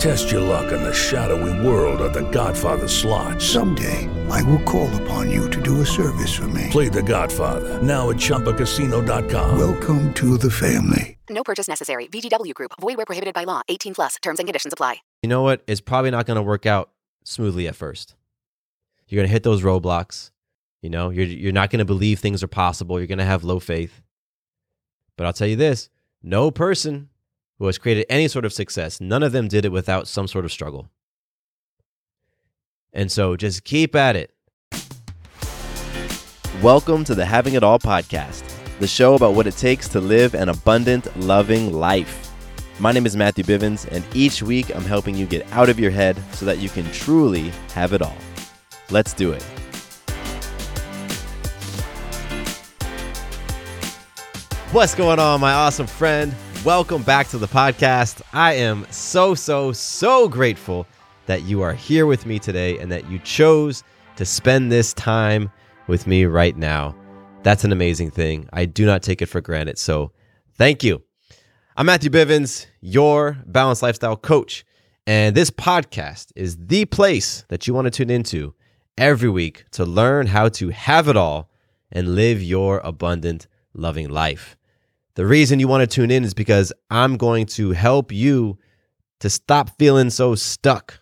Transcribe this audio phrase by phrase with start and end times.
[0.00, 3.38] Test your luck in the shadowy world of The Godfather slot.
[3.38, 6.68] Someday, I will call upon you to do a service for me.
[6.70, 9.58] Play The Godfather now at ChumbaCasino.com.
[9.58, 11.18] Welcome to the family.
[11.28, 12.06] No purchase necessary.
[12.06, 12.72] VGW Group.
[12.80, 13.60] Void where prohibited by law.
[13.68, 14.16] 18 plus.
[14.22, 15.02] Terms and conditions apply.
[15.22, 15.62] You know what?
[15.66, 16.88] It's probably not going to work out
[17.24, 18.14] smoothly at first.
[19.06, 20.30] You're going to hit those roadblocks.
[20.80, 22.98] You know, you're you're not going to believe things are possible.
[22.98, 24.00] You're going to have low faith.
[25.18, 25.90] But I'll tell you this:
[26.22, 27.10] no person
[27.60, 30.46] who has created any sort of success, none of them did it without some sort
[30.46, 30.88] of struggle.
[32.90, 34.32] And so, just keep at it.
[36.62, 38.42] Welcome to the Having It All podcast
[38.80, 42.32] the show about what it takes to live an abundant, loving life.
[42.78, 45.90] My name is Matthew Bivens, and each week I'm helping you get out of your
[45.90, 48.16] head so that you can truly have it all.
[48.88, 49.42] Let's do it.
[54.72, 56.34] What's going on, my awesome friend?
[56.64, 58.20] Welcome back to the podcast.
[58.34, 60.86] I am so, so, so grateful
[61.24, 63.82] that you are here with me today and that you chose
[64.16, 65.50] to spend this time
[65.86, 66.94] with me right now.
[67.44, 68.46] That's an amazing thing.
[68.52, 69.78] I do not take it for granted.
[69.78, 70.12] So
[70.52, 71.02] thank you.
[71.78, 74.66] I'm Matthew Bivens, your balanced lifestyle coach.
[75.06, 78.52] And this podcast is the place that you want to tune into
[78.98, 81.48] every week to learn how to have it all
[81.90, 84.58] and live your abundant, loving life.
[85.14, 88.58] The reason you want to tune in is because I'm going to help you
[89.20, 91.00] to stop feeling so stuck,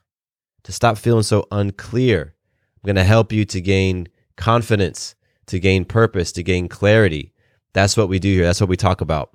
[0.64, 2.34] to stop feeling so unclear.
[2.76, 5.14] I'm going to help you to gain confidence
[5.48, 7.32] to gain purpose, to gain clarity.
[7.72, 8.44] That's what we do here.
[8.44, 9.30] That's what we talk about.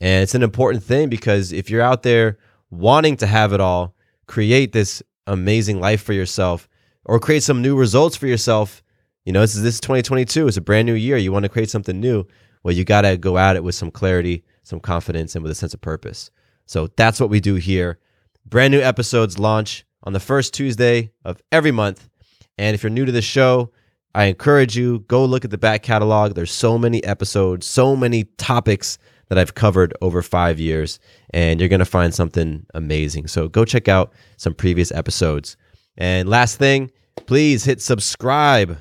[0.00, 2.38] And it's an important thing because if you're out there
[2.70, 3.94] wanting to have it all,
[4.26, 6.68] create this amazing life for yourself,
[7.04, 8.82] or create some new results for yourself,
[9.24, 10.48] you know, this is this is 2022.
[10.48, 11.16] It's a brand new year.
[11.16, 12.26] You want to create something new.
[12.66, 15.54] Well, you got to go at it with some clarity, some confidence, and with a
[15.54, 16.32] sense of purpose.
[16.64, 18.00] So that's what we do here.
[18.44, 22.08] Brand new episodes launch on the first Tuesday of every month.
[22.58, 23.70] And if you're new to the show,
[24.16, 26.34] I encourage you go look at the back catalog.
[26.34, 28.98] There's so many episodes, so many topics
[29.28, 30.98] that I've covered over 5 years
[31.30, 33.28] and you're going to find something amazing.
[33.28, 35.56] So go check out some previous episodes.
[35.96, 36.90] And last thing,
[37.26, 38.76] please hit subscribe.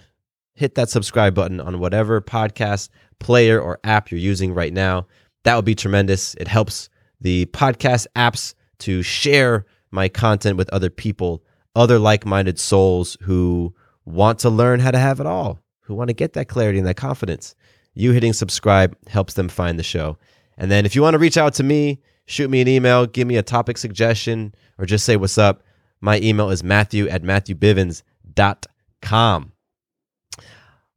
[0.55, 2.89] Hit that subscribe button on whatever podcast
[3.19, 5.05] player or app you're using right now.
[5.43, 6.33] That would be tremendous.
[6.35, 6.89] It helps
[7.21, 11.43] the podcast apps to share my content with other people,
[11.75, 16.13] other like-minded souls who want to learn how to have it all, who want to
[16.13, 17.53] get that clarity and that confidence.
[17.93, 20.17] You hitting subscribe helps them find the show.
[20.57, 23.27] And then if you want to reach out to me, shoot me an email, give
[23.27, 25.63] me a topic suggestion, or just say what's up.
[26.01, 29.51] My email is matthew at matthewbivens.com.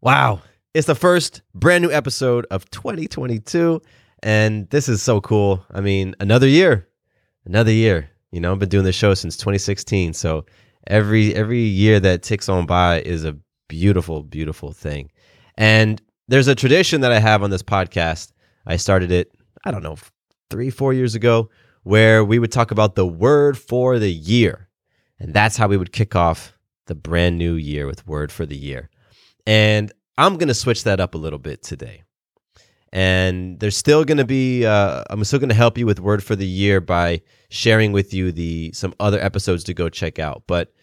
[0.00, 0.42] Wow.
[0.75, 3.82] It's the first brand new episode of 2022.
[4.22, 5.64] And this is so cool.
[5.72, 6.88] I mean, another year,
[7.44, 8.08] another year.
[8.31, 10.12] You know, I've been doing this show since 2016.
[10.12, 10.47] So
[10.87, 13.37] every every year that ticks on by is a
[13.69, 15.10] beautiful, beautiful thing.
[15.56, 18.32] And there's a tradition that I have on this podcast.
[18.66, 19.32] I started it,
[19.64, 19.97] I don't know,
[20.48, 21.50] three, four years ago,
[21.82, 24.69] where we would talk about the word for the year.
[25.19, 26.56] And that's how we would kick off
[26.87, 28.91] the brand new year with word for the year.
[29.48, 32.03] And I'm going to switch that up a little bit today.
[32.92, 36.22] And there's still going to be, uh, I'm still going to help you with word
[36.22, 40.43] for the year by sharing with you the some other episodes to go check out.
[40.46, 40.75] But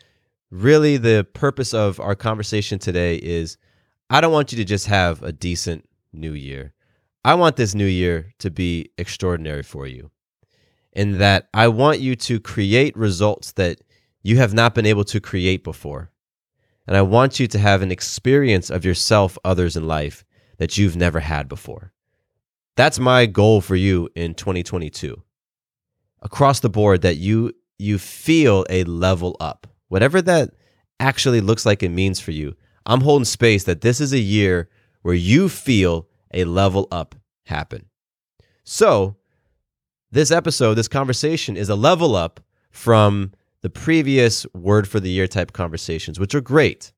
[0.50, 3.58] really the purpose of our conversation today is
[4.10, 6.74] I don't want you to just have a decent new year.
[7.24, 10.10] I want this new year to be extraordinary for you.
[10.92, 13.82] In that I want you to create results that
[14.24, 16.10] you have not been able to create before.
[16.88, 20.24] And I want you to have an experience of yourself, others in life
[20.58, 21.92] that you've never had before.
[22.76, 25.22] That's my goal for you in 2022.
[26.22, 30.52] Across the board that you you feel a level up whatever that
[31.00, 32.56] actually looks like it means for you,
[32.86, 34.70] I'm holding space that this is a year
[35.02, 37.16] where you feel a level up
[37.46, 37.86] happen.
[38.64, 39.16] So,
[40.12, 42.40] this episode, this conversation is a level up
[42.72, 43.32] from
[43.66, 46.94] the previous word for the year type conversations, which are great.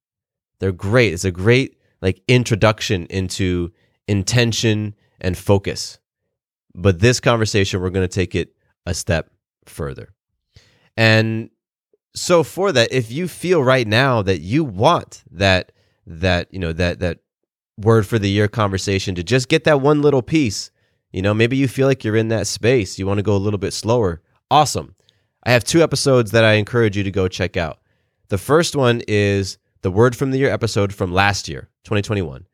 [0.59, 1.13] They're great.
[1.13, 3.71] It's a great like introduction into
[4.09, 5.97] intention and focus.
[6.75, 8.53] But this conversation, we're going to take it
[8.85, 9.29] a step
[9.65, 10.09] further.
[10.97, 11.51] And
[12.13, 15.71] so for that, if you feel right now that you want that
[16.05, 17.19] that you know that that
[17.77, 20.69] word for the year conversation to just get that one little piece,
[21.13, 23.45] you know, maybe you feel like you're in that space, you want to go a
[23.45, 24.21] little bit slower.
[24.51, 24.96] Awesome.
[25.47, 27.79] I have two episodes that I encourage you to go check out.
[28.27, 32.45] The first one is the word from the year episode from last year, 2021.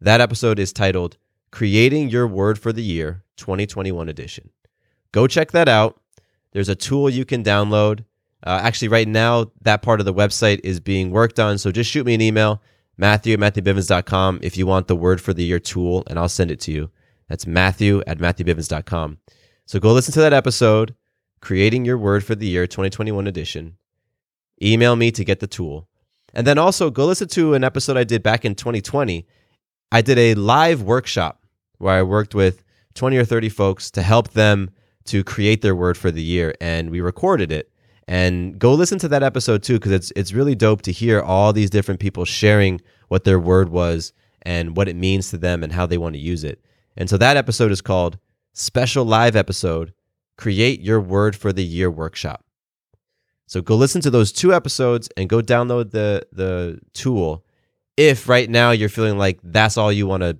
[0.00, 1.16] That episode is titled
[1.50, 4.50] Creating Your Word for the Year 2021 edition.
[5.10, 6.00] Go check that out.
[6.52, 8.04] There's a tool you can download.
[8.46, 11.58] Uh, actually, right now, that part of the website is being worked on.
[11.58, 12.62] So just shoot me an email,
[12.96, 16.52] Matthew at MatthewBivens.com, if you want the word for the year tool, and I'll send
[16.52, 16.92] it to you.
[17.28, 19.18] That's Matthew at MatthewBivens.com.
[19.66, 20.94] So go listen to that episode,
[21.40, 23.76] Creating Your Word for the Year 2021 edition.
[24.62, 25.88] Email me to get the tool.
[26.34, 29.26] And then also go listen to an episode I did back in 2020.
[29.90, 31.44] I did a live workshop
[31.78, 32.62] where I worked with
[32.94, 34.70] 20 or 30 folks to help them
[35.04, 36.54] to create their word for the year.
[36.60, 37.72] And we recorded it.
[38.06, 41.52] And go listen to that episode too, because it's it's really dope to hear all
[41.52, 45.72] these different people sharing what their word was and what it means to them and
[45.72, 46.60] how they want to use it.
[46.96, 48.18] And so that episode is called
[48.52, 49.94] Special Live Episode
[50.40, 52.46] Create Your Word for the Year Workshop.
[53.46, 57.44] So go listen to those two episodes and go download the the tool
[57.98, 60.38] if right now you're feeling like that's all you want to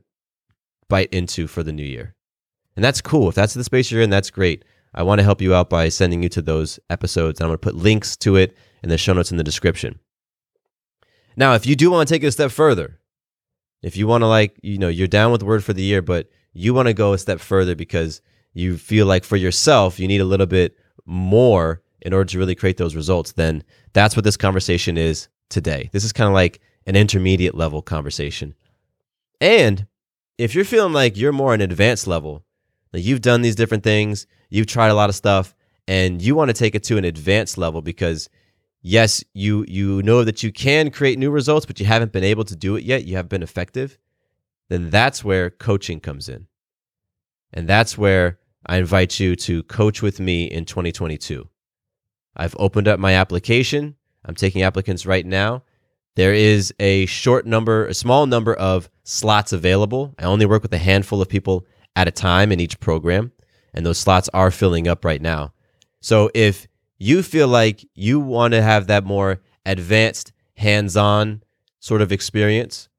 [0.88, 2.14] bite into for the new year.
[2.76, 3.28] And that's cool.
[3.28, 4.64] If that's the space you're in, that's great.
[4.94, 7.38] I want to help you out by sending you to those episodes.
[7.38, 9.98] And I'm going to put links to it in the show notes in the description.
[11.36, 13.00] Now, if you do want to take it a step further,
[13.82, 16.30] if you want to, like, you know, you're down with word for the year, but
[16.54, 20.20] you want to go a step further because you feel like for yourself, you need
[20.20, 20.76] a little bit
[21.06, 23.62] more in order to really create those results, then
[23.92, 25.90] that's what this conversation is today.
[25.92, 28.54] This is kind of like an intermediate level conversation.
[29.40, 29.86] And
[30.38, 32.44] if you're feeling like you're more an advanced level,
[32.92, 35.54] like you've done these different things, you've tried a lot of stuff,
[35.86, 38.28] and you want to take it to an advanced level because
[38.82, 42.44] yes, you you know that you can create new results, but you haven't been able
[42.44, 43.04] to do it yet.
[43.04, 43.98] You haven't been effective.
[44.68, 46.46] Then that's where coaching comes in.
[47.52, 51.48] And that's where I invite you to coach with me in 2022.
[52.36, 53.96] I've opened up my application.
[54.24, 55.62] I'm taking applicants right now.
[56.16, 60.14] There is a short number, a small number of slots available.
[60.18, 61.66] I only work with a handful of people
[61.96, 63.32] at a time in each program,
[63.72, 65.52] and those slots are filling up right now.
[66.00, 66.68] So if
[66.98, 71.42] you feel like you want to have that more advanced, hands on
[71.78, 72.89] sort of experience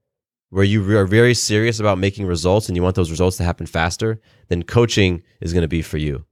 [0.52, 3.66] where you are very serious about making results and you want those results to happen
[3.66, 4.20] faster,
[4.50, 6.26] then coaching is going to be for you.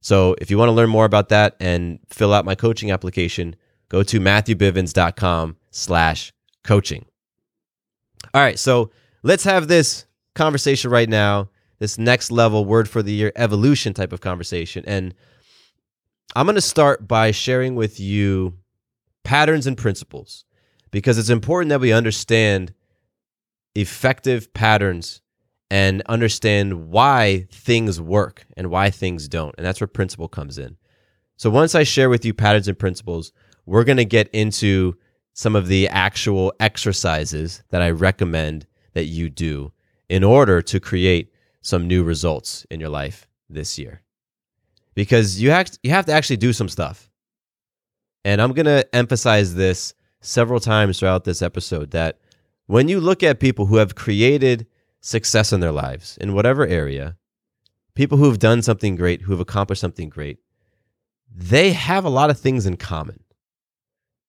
[0.00, 3.54] So if you want to learn more about that and fill out my coaching application,
[3.90, 6.32] go to matthewbivens.com slash
[6.64, 7.04] coaching.
[8.32, 8.90] All right, so
[9.22, 14.12] let's have this conversation right now, this next level word for the year evolution type
[14.12, 14.84] of conversation.
[14.86, 15.14] And
[16.34, 18.54] I'm going to start by sharing with you
[19.22, 20.44] patterns and principles
[20.90, 22.72] because it's important that we understand
[23.76, 25.20] effective patterns
[25.70, 29.54] and understand why things work and why things don't.
[29.58, 30.76] And that's where principle comes in.
[31.36, 33.32] So once I share with you patterns and principles,
[33.66, 34.96] we're going to get into
[35.34, 39.72] some of the actual exercises that I recommend that you do
[40.08, 44.02] in order to create some new results in your life this year.
[44.94, 47.10] Because you have, you have to actually do some stuff.
[48.24, 52.18] And I'm going to emphasize this several times throughout this episode that
[52.66, 54.66] when you look at people who have created
[55.00, 57.16] success in their lives in whatever area,
[57.94, 60.38] people who have done something great, who have accomplished something great,
[61.34, 63.22] they have a lot of things in common.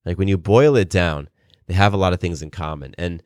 [0.06, 1.30] Like when you boil it down,
[1.68, 2.94] they have a lot of things in common.
[2.98, 3.22] And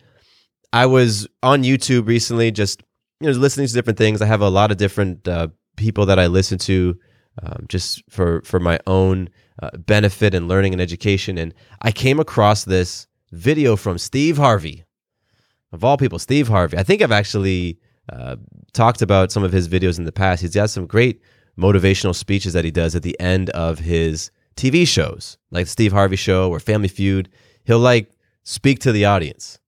[0.73, 2.81] I was on YouTube recently, just
[3.19, 4.21] you know, listening to different things.
[4.21, 6.97] I have a lot of different uh, people that I listen to,
[7.43, 9.29] um, just for for my own
[9.61, 11.37] uh, benefit and learning and education.
[11.37, 14.85] And I came across this video from Steve Harvey
[15.71, 16.77] of all people, Steve Harvey.
[16.77, 17.79] I think I've actually
[18.11, 18.35] uh,
[18.73, 20.41] talked about some of his videos in the past.
[20.41, 21.21] He's got some great
[21.57, 25.91] motivational speeches that he does at the end of his TV shows, like the Steve
[25.91, 27.29] Harvey Show or Family Feud.
[27.63, 28.11] He'll like
[28.43, 29.59] speak to the audience.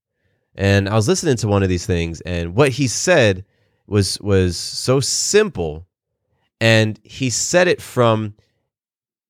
[0.55, 3.43] And I was listening to one of these things, and what he said
[3.87, 5.87] was was so simple,
[6.61, 8.35] and he said it from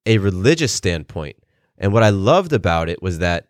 [0.05, 1.37] a religious standpoint.
[1.77, 3.47] And what I loved about it was that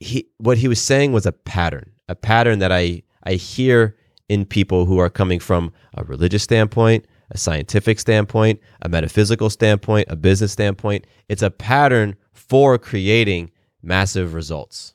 [0.00, 3.96] he what he was saying was a pattern a pattern that I I hear
[4.28, 10.06] in people who are coming from a religious standpoint, a scientific standpoint, a metaphysical standpoint,
[10.10, 11.06] a business standpoint.
[11.28, 13.50] It's a pattern for creating
[13.82, 14.94] massive results.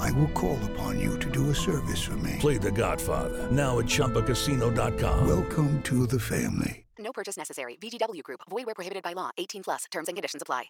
[0.00, 2.36] I will call upon you to do a service for me.
[2.38, 5.26] Play The Godfather now at ChumbaCasino.com.
[5.26, 6.84] Welcome to the family.
[6.98, 7.76] No purchase necessary.
[7.76, 8.40] VGW Group.
[8.48, 9.30] Void were prohibited by law.
[9.38, 9.84] 18 plus.
[9.90, 10.64] Terms and conditions apply.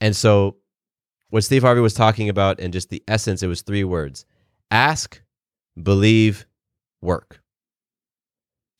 [0.00, 0.56] And so,
[1.30, 4.26] what Steve Harvey was talking about, and just the essence, it was three words
[4.70, 5.22] ask,
[5.80, 6.46] believe,
[7.00, 7.40] work.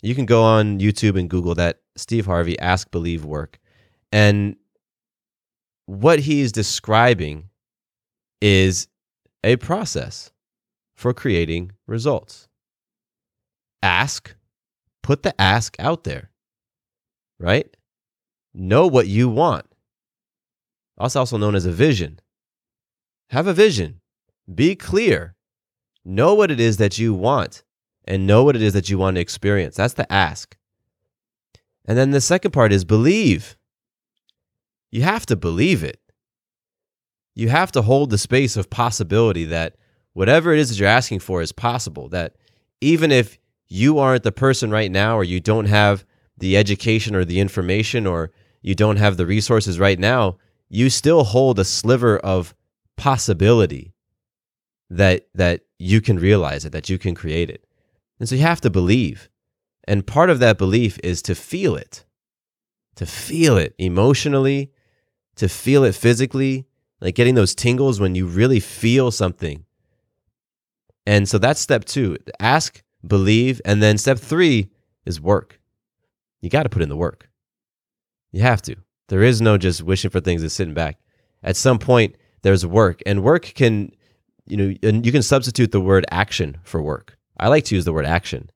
[0.03, 3.59] You can go on YouTube and Google that Steve Harvey, ask, believe, work.
[4.13, 4.57] And
[5.87, 7.49] what he's describing
[8.41, 8.89] is
[9.45, 10.33] a process
[10.95, 12.49] for creating results.
[13.83, 14.35] Ask,
[15.03, 16.31] put the ask out there,
[17.39, 17.77] right?
[18.55, 19.67] Know what you want.
[20.97, 22.21] That's also known as a vision.
[23.31, 24.01] Have a vision.
[24.53, 25.35] Be clear.
[26.05, 27.65] Know what it is that you want
[28.05, 29.77] and know what it is that you want to experience.
[29.77, 30.57] That's the ask.
[31.85, 33.57] And then the second part is believe.
[34.91, 35.99] You have to believe it.
[37.35, 39.77] You have to hold the space of possibility that
[40.13, 42.09] whatever it is that you're asking for is possible.
[42.09, 42.37] That
[42.81, 43.39] even if
[43.69, 46.05] you aren't the person right now, or you don't have
[46.39, 48.31] the education or the information, or
[48.63, 50.39] you don't have the resources right now,
[50.69, 52.55] you still hold a sliver of
[52.97, 53.93] possibility
[54.91, 57.67] that that you can realize it, that you can create it.
[58.21, 59.29] And so you have to believe.
[59.87, 62.05] And part of that belief is to feel it.
[62.97, 64.73] To feel it emotionally,
[65.37, 66.67] to feel it physically,
[67.05, 69.67] like getting those tingles when you really feel something.
[71.07, 73.61] And so that's step two ask, believe.
[73.67, 74.71] And then step three
[75.05, 75.61] is work.
[76.41, 77.29] You got to put in the work.
[78.33, 78.77] You have to.
[79.09, 80.99] There is no just wishing for things and sitting back.
[81.43, 83.93] At some point, there's work, and work can,
[84.47, 87.19] you know, and you can substitute the word action for work.
[87.39, 88.51] I like to use the word action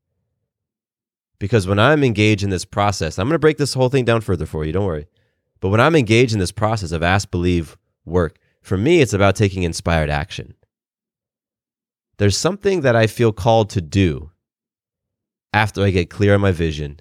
[1.39, 4.23] because when I'm engaged in this process, I'm going to break this whole thing down
[4.23, 4.73] further for you.
[4.73, 5.07] Don't worry.
[5.61, 7.77] But when I'm engaged in this process of ask, believe,
[8.09, 10.55] work, for me, it's about taking inspired action.
[12.19, 14.31] There's something that I feel called to do
[15.53, 17.01] after I get clear on my vision.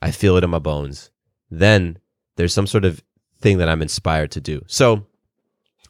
[0.00, 1.10] I feel it in my bones.
[1.50, 1.98] Then
[2.36, 3.02] there's some sort of
[3.40, 4.62] thing that I'm inspired to do.
[4.66, 5.06] So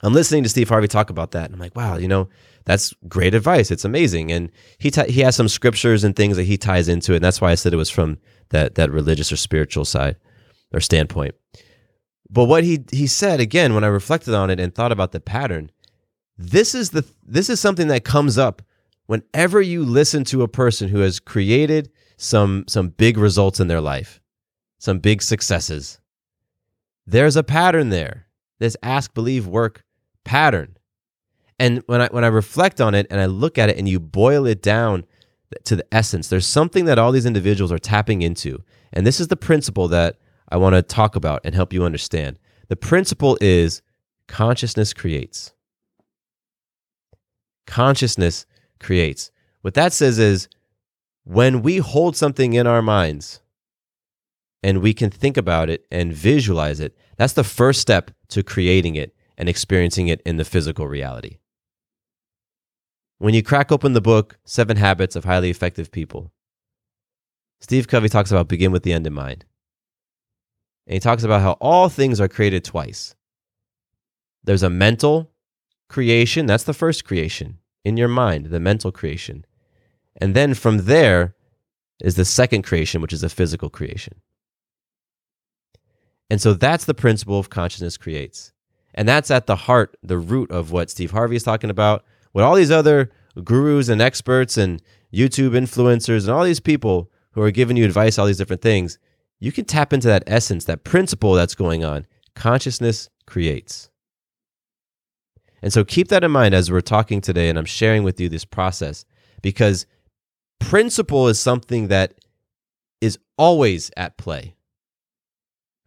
[0.02, 1.46] I'm listening to Steve Harvey talk about that.
[1.46, 2.28] And I'm like, wow, you know,
[2.64, 3.70] that's great advice.
[3.70, 4.32] It's amazing.
[4.32, 7.16] And he, t- he has some scriptures and things that he ties into it.
[7.16, 8.18] And that's why I said it was from
[8.50, 10.16] that, that religious or spiritual side
[10.72, 11.34] or standpoint.
[12.30, 15.20] But what he he said again when I reflected on it and thought about the
[15.20, 15.70] pattern,
[16.38, 18.62] this is the this is something that comes up
[19.06, 23.80] whenever you listen to a person who has created some some big results in their
[23.80, 24.20] life,
[24.78, 26.00] some big successes.
[27.06, 28.26] There's a pattern there.
[28.58, 29.84] This ask believe work
[30.24, 30.76] pattern.
[31.58, 34.00] And when I when I reflect on it and I look at it and you
[34.00, 35.04] boil it down
[35.64, 38.62] to the essence, there's something that all these individuals are tapping into.
[38.92, 40.16] And this is the principle that
[40.54, 42.38] I want to talk about and help you understand.
[42.68, 43.82] The principle is
[44.28, 45.52] consciousness creates.
[47.66, 48.46] Consciousness
[48.78, 49.32] creates.
[49.62, 50.48] What that says is
[51.24, 53.40] when we hold something in our minds
[54.62, 58.94] and we can think about it and visualize it, that's the first step to creating
[58.94, 61.38] it and experiencing it in the physical reality.
[63.18, 66.30] When you crack open the book, Seven Habits of Highly Effective People,
[67.58, 69.44] Steve Covey talks about begin with the end in mind.
[70.86, 73.14] And he talks about how all things are created twice.
[74.42, 75.30] There's a mental
[75.88, 79.44] creation, that's the first creation in your mind, the mental creation.
[80.16, 81.34] And then from there
[82.00, 84.20] is the second creation, which is a physical creation.
[86.30, 88.52] And so that's the principle of consciousness creates.
[88.94, 92.44] And that's at the heart, the root of what Steve Harvey is talking about, what
[92.44, 93.10] all these other
[93.42, 94.80] gurus and experts and
[95.12, 98.98] YouTube influencers and all these people who are giving you advice, all these different things,
[99.44, 102.06] you can tap into that essence, that principle that's going on.
[102.34, 103.90] Consciousness creates.
[105.60, 108.30] And so keep that in mind as we're talking today and I'm sharing with you
[108.30, 109.04] this process
[109.42, 109.84] because
[110.60, 112.14] principle is something that
[113.02, 114.54] is always at play.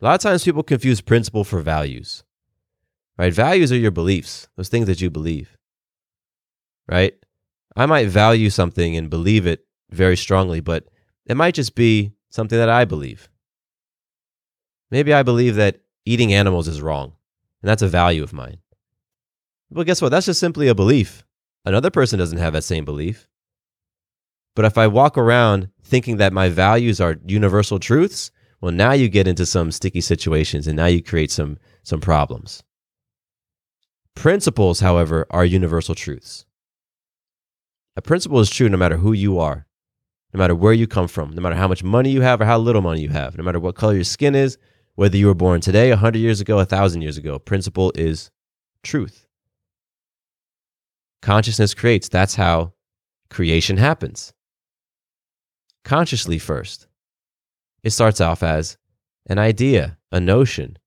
[0.02, 2.24] A lot of times people confuse principle for values.
[3.18, 3.34] Right?
[3.34, 5.58] Values are your beliefs, those things that you believe.
[6.88, 7.16] Right?
[7.76, 10.88] I might value something and believe it very strongly, but
[11.26, 13.28] it might just be something that I believe.
[14.92, 17.14] Maybe I believe that eating animals is wrong,
[17.62, 18.58] and that's a value of mine.
[19.70, 20.10] Well, guess what?
[20.10, 21.26] That's just simply a belief.
[21.66, 23.28] Another person doesn't have that same belief.
[24.56, 29.10] But if I walk around thinking that my values are universal truths, well, now you
[29.10, 32.64] get into some sticky situations and now you create some, some problems.
[34.16, 36.46] Principles, however, are universal truths.
[37.96, 39.68] A principle is true no matter who you are,
[40.34, 42.58] no matter where you come from, no matter how much money you have or how
[42.58, 44.58] little money you have, no matter what color your skin is,
[44.98, 47.38] whether you were born today, 100 years ago, 1,000 years ago.
[47.38, 48.32] Principle is
[48.82, 49.28] truth.
[51.22, 52.10] Consciousness creates.
[52.10, 52.74] That's how
[53.30, 54.34] creation happens.
[55.84, 56.88] Consciously first.
[57.84, 58.76] It starts off as
[59.28, 60.78] an idea, a notion,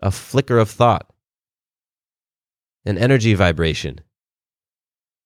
[0.00, 1.12] a flicker of thought,
[2.84, 3.98] an energy vibration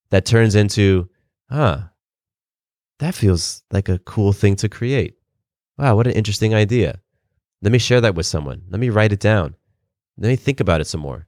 [0.09, 1.11] that turns into,
[1.51, 1.81] huh,
[3.01, 5.19] that feels like a cool thing to create.
[5.77, 7.01] Wow, what an interesting idea.
[7.63, 8.63] Let me share that with someone.
[8.69, 9.57] Let me write it down.
[10.19, 11.27] Let me think about it some more.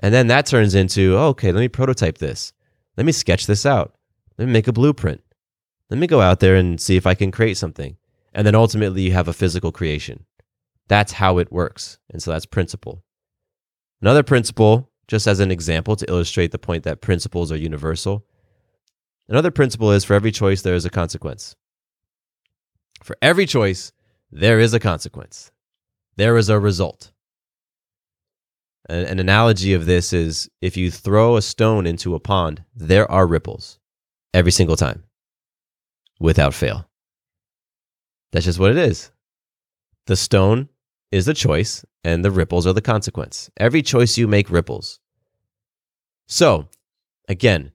[0.00, 2.52] And then that turns into, oh, okay, let me prototype this.
[2.96, 3.94] Let me sketch this out.
[4.38, 5.22] Let me make a blueprint.
[5.90, 7.96] Let me go out there and see if I can create something.
[8.32, 10.24] And then ultimately, you have a physical creation.
[10.88, 11.98] That's how it works.
[12.10, 13.02] And so that's principle.
[14.00, 18.24] Another principle just as an example to illustrate the point that principles are universal.
[19.28, 21.56] Another principle is for every choice, there is a consequence.
[23.02, 23.90] For every choice,
[24.30, 25.50] there is a consequence.
[26.16, 27.12] There is a result.
[28.88, 33.10] An, an, analogy of this is if you throw a stone into a pond, there
[33.10, 33.78] are ripples
[34.32, 35.04] every single time
[36.18, 36.88] without fail.
[38.32, 39.10] That's just what it is.
[40.06, 40.68] The stone
[41.10, 43.50] is the choice, and the ripples are the consequence.
[43.56, 45.00] Every choice you make ripples.
[46.28, 46.68] So,
[47.28, 47.72] again,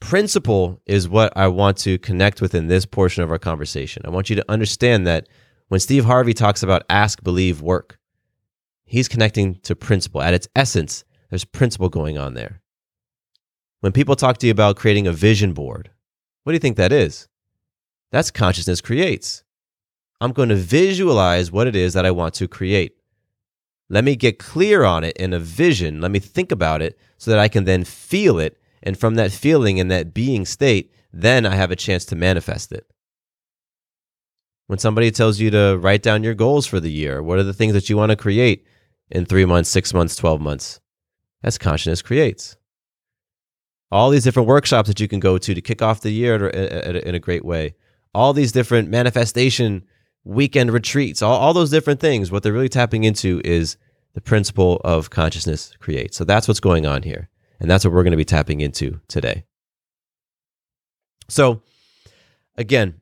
[0.00, 4.02] principle is what I want to connect with in this portion of our conversation.
[4.06, 5.28] I want you to understand that
[5.70, 8.00] when Steve Harvey talks about ask, believe, work,
[8.84, 10.20] he's connecting to principle.
[10.20, 12.60] At its essence, there's principle going on there.
[13.78, 15.90] When people talk to you about creating a vision board,
[16.42, 17.28] what do you think that is?
[18.10, 19.44] That's consciousness creates.
[20.20, 22.96] I'm going to visualize what it is that I want to create.
[23.88, 26.00] Let me get clear on it in a vision.
[26.00, 28.60] Let me think about it so that I can then feel it.
[28.82, 32.72] And from that feeling and that being state, then I have a chance to manifest
[32.72, 32.90] it.
[34.70, 37.52] When somebody tells you to write down your goals for the year, what are the
[37.52, 38.64] things that you want to create
[39.10, 40.78] in three months, six months, 12 months?
[41.42, 42.56] That's consciousness creates.
[43.90, 47.16] All these different workshops that you can go to to kick off the year in
[47.16, 47.74] a great way.
[48.14, 49.82] All these different manifestation
[50.22, 53.76] weekend retreats, all, all those different things, what they're really tapping into is
[54.14, 56.16] the principle of consciousness creates.
[56.16, 57.28] So that's what's going on here.
[57.58, 59.42] And that's what we're going to be tapping into today.
[61.28, 61.60] So,
[62.56, 63.00] again,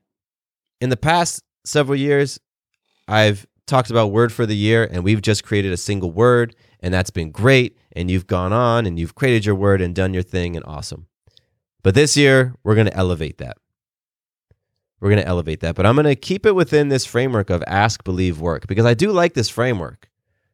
[0.81, 2.39] in the past several years,
[3.07, 6.93] I've talked about word for the year, and we've just created a single word, and
[6.93, 7.77] that's been great.
[7.93, 11.07] And you've gone on and you've created your word and done your thing, and awesome.
[11.83, 13.57] But this year, we're going to elevate that.
[14.99, 15.75] We're going to elevate that.
[15.75, 18.93] But I'm going to keep it within this framework of ask, believe, work because I
[18.93, 20.09] do like this framework.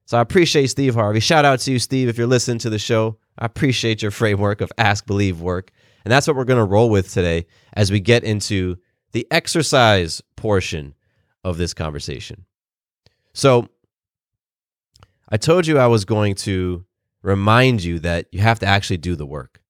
[0.06, 1.20] So I appreciate Steve Harvey.
[1.20, 3.18] Shout out to you, Steve, if you're listening to the show.
[3.40, 5.72] I appreciate your framework of ask, believe, work.
[6.04, 8.78] And that's what we're going to roll with today as we get into
[9.14, 10.94] the exercise portion
[11.46, 12.44] of this conversation.
[13.34, 13.70] So
[15.30, 16.84] I told you I was going to
[17.22, 19.62] remind you that you have to actually do the work.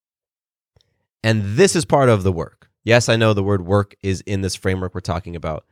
[1.21, 2.69] And this is part of the work.
[2.85, 5.65] Yes, I know the word work is in this framework we're talking about.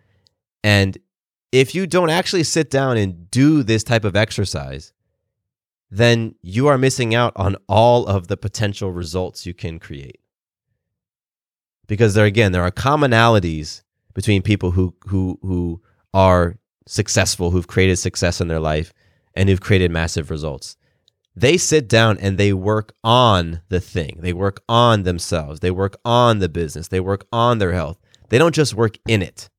[0.64, 0.98] And
[1.54, 4.92] if you don't actually sit down and do this type of exercise,
[5.90, 10.20] then you are missing out on all of the potential results you can create.
[11.88, 15.82] Because there again, there are commonalities between people who who who
[16.14, 18.94] are successful, who've created success in their life
[19.34, 20.78] and who've created massive results
[21.36, 24.20] they sit down and they work on the thing.
[24.20, 25.60] They work on themselves.
[25.60, 26.88] They work on the business.
[26.88, 28.00] They work on their health.
[28.30, 29.50] They don't just work in it.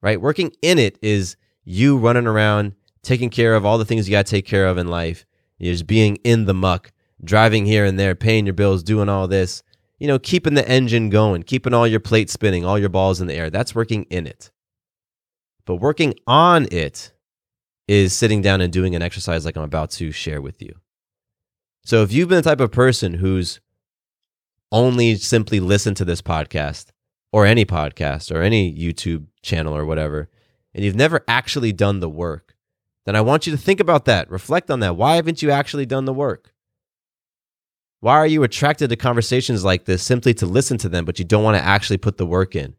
[0.00, 0.20] Right?
[0.20, 4.26] Working in it is you running around taking care of all the things you got
[4.26, 5.26] to take care of in life.
[5.58, 9.28] You're just being in the muck, driving here and there, paying your bills, doing all
[9.28, 9.62] this.
[9.98, 13.26] You know, keeping the engine going, keeping all your plates spinning, all your balls in
[13.26, 13.50] the air.
[13.50, 14.52] That's working in it.
[15.68, 17.12] But working on it
[17.88, 20.74] is sitting down and doing an exercise like I'm about to share with you.
[21.84, 23.60] So if you've been the type of person who's
[24.72, 26.86] only simply listened to this podcast
[27.32, 30.30] or any podcast or any YouTube channel or whatever,
[30.72, 32.56] and you've never actually done the work,
[33.04, 34.30] then I want you to think about that.
[34.30, 34.96] Reflect on that.
[34.96, 36.54] Why haven't you actually done the work?
[38.00, 41.26] Why are you attracted to conversations like this simply to listen to them, but you
[41.26, 42.74] don't want to actually put the work in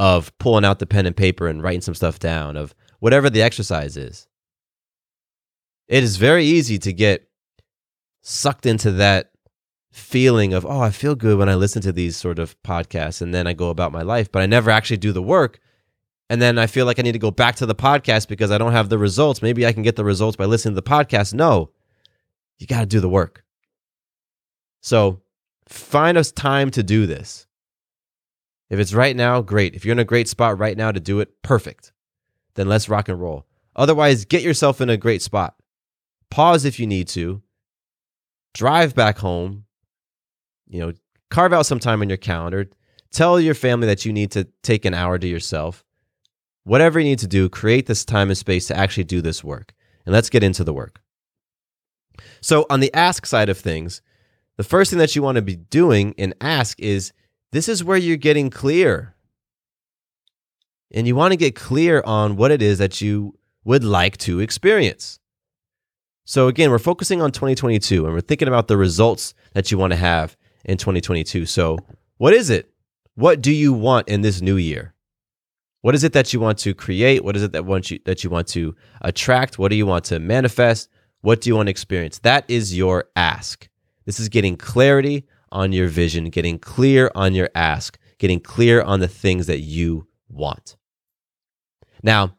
[0.00, 3.42] of pulling out the pen and paper and writing some stuff down, of whatever the
[3.42, 4.26] exercise is?
[5.88, 7.28] It is very easy to get
[8.22, 9.30] sucked into that
[9.92, 13.34] feeling of, oh, I feel good when I listen to these sort of podcasts and
[13.34, 15.60] then I go about my life, but I never actually do the work.
[16.30, 18.56] And then I feel like I need to go back to the podcast because I
[18.56, 19.42] don't have the results.
[19.42, 21.34] Maybe I can get the results by listening to the podcast.
[21.34, 21.72] No,
[22.58, 23.44] you got to do the work.
[24.80, 25.20] So
[25.68, 27.46] find us time to do this.
[28.70, 29.74] If it's right now, great.
[29.74, 31.92] If you're in a great spot right now to do it, perfect.
[32.54, 33.46] Then let's rock and roll.
[33.74, 35.54] Otherwise, get yourself in a great spot.
[36.30, 37.42] Pause if you need to.
[38.54, 39.64] Drive back home.
[40.68, 40.92] You know,
[41.30, 42.70] carve out some time in your calendar.
[43.10, 45.84] Tell your family that you need to take an hour to yourself.
[46.62, 49.74] Whatever you need to do, create this time and space to actually do this work.
[50.06, 51.00] And let's get into the work.
[52.40, 54.02] So, on the ask side of things,
[54.56, 57.12] the first thing that you want to be doing in ask is
[57.52, 59.14] this is where you're getting clear.
[60.92, 64.40] And you want to get clear on what it is that you would like to
[64.40, 65.18] experience.
[66.24, 69.92] So, again, we're focusing on 2022 and we're thinking about the results that you want
[69.92, 71.46] to have in 2022.
[71.46, 71.78] So,
[72.18, 72.70] what is it?
[73.14, 74.94] What do you want in this new year?
[75.82, 77.24] What is it that you want to create?
[77.24, 79.58] What is it that want you that you want to attract?
[79.58, 80.88] What do you want to manifest?
[81.22, 82.18] What do you want to experience?
[82.18, 83.68] That is your ask.
[84.04, 89.00] This is getting clarity on your vision, getting clear on your ask, getting clear on
[89.00, 90.76] the things that you want.
[92.02, 92.36] Now,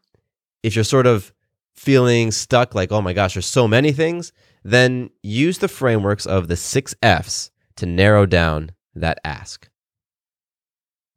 [0.63, 1.33] if you're sort of
[1.73, 4.31] feeling stuck, like, oh my gosh, there's so many things,
[4.63, 9.69] then use the frameworks of the six F's to narrow down that ask.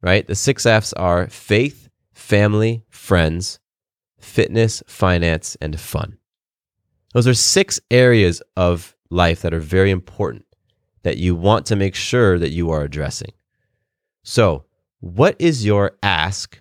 [0.01, 0.25] Right?
[0.25, 3.59] The six F's are faith, family, friends,
[4.19, 6.17] fitness, finance, and fun.
[7.13, 10.44] Those are six areas of life that are very important
[11.05, 13.31] that you want to make sure that you are addressing.
[14.23, 14.65] So,
[14.99, 16.59] what is your ask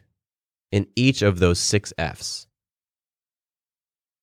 [0.70, 2.46] in each of those six F's?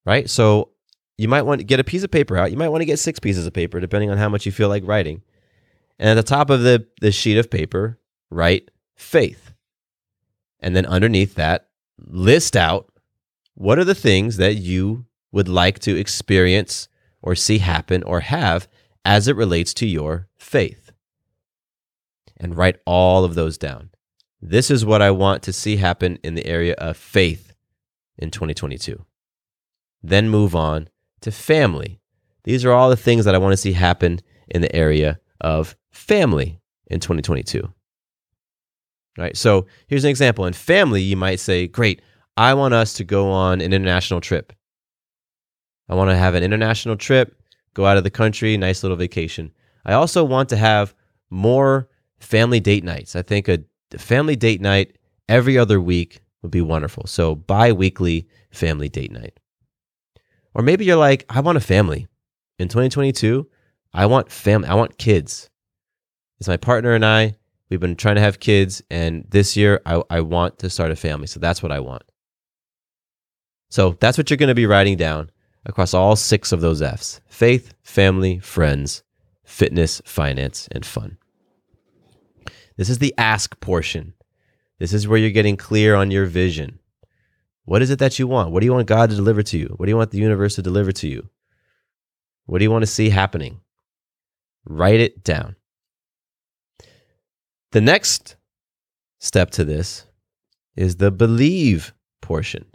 [0.06, 0.30] right?
[0.30, 0.70] So
[1.18, 2.52] you might want to get a piece of paper out.
[2.52, 4.70] You might want to get six pieces of paper, depending on how much you feel
[4.70, 5.22] like writing.
[6.00, 9.54] And at the top of the, the sheet of paper, write faith.
[10.60, 11.68] And then underneath that,
[12.00, 12.92] list out
[13.54, 16.88] what are the things that you would like to experience
[17.22, 18.68] or see happen or have
[19.04, 20.92] as it relates to your faith.
[22.38, 23.92] And write all of those down.
[24.42, 27.54] This is what I want to see happen in the area of faith
[28.18, 29.06] in 2022
[30.04, 30.90] then move on
[31.22, 32.00] to family.
[32.44, 35.76] These are all the things that I want to see happen in the area of
[35.92, 37.72] family in 2022.
[39.18, 39.38] Right?
[39.38, 40.46] So here's an example.
[40.46, 42.02] In family, you might say, Great,
[42.38, 44.54] I want us to go on an international trip.
[45.90, 47.36] I want to have an international trip,
[47.74, 49.52] go out of the country, nice little vacation.
[49.86, 50.94] I also want to have
[51.30, 53.16] more family date nights.
[53.16, 53.60] I think a
[53.98, 57.08] family date night every other week would be wonderful.
[57.08, 59.40] So bi weekly family date night.
[60.54, 62.08] Or maybe you're like, I want a family.
[62.60, 63.48] In 2022,
[63.94, 64.68] I want family.
[64.68, 65.50] I want kids.
[66.40, 67.36] It's my partner and I.
[67.70, 70.96] We've been trying to have kids, and this year I, I want to start a
[70.96, 71.28] family.
[71.28, 72.04] So that's what I want.
[73.70, 75.32] So that's what you're going to be writing down
[75.66, 79.04] across all six of those F's faith, family, friends,
[79.44, 81.18] fitness, finance, and fun.
[82.78, 84.14] This is the ask portion.
[84.80, 86.80] This is where you're getting clear on your vision.
[87.66, 88.52] What is it that you want?
[88.52, 89.74] What do you want God to deliver to you?
[89.78, 91.30] What do you want the universe to deliver to you?
[92.46, 93.62] What do you want to see happening?
[94.66, 95.56] Write it down.
[97.72, 98.36] The next
[99.20, 100.06] step to this
[100.76, 102.66] is the believe portion.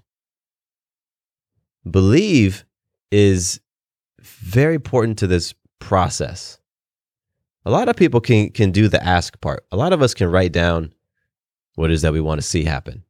[1.89, 2.65] Believe
[3.11, 3.61] is
[4.21, 6.59] very important to this process.
[7.65, 9.67] A lot of people can, can do the ask part.
[9.73, 10.93] A lot of us can write down
[11.75, 13.05] what is that we want to see happen.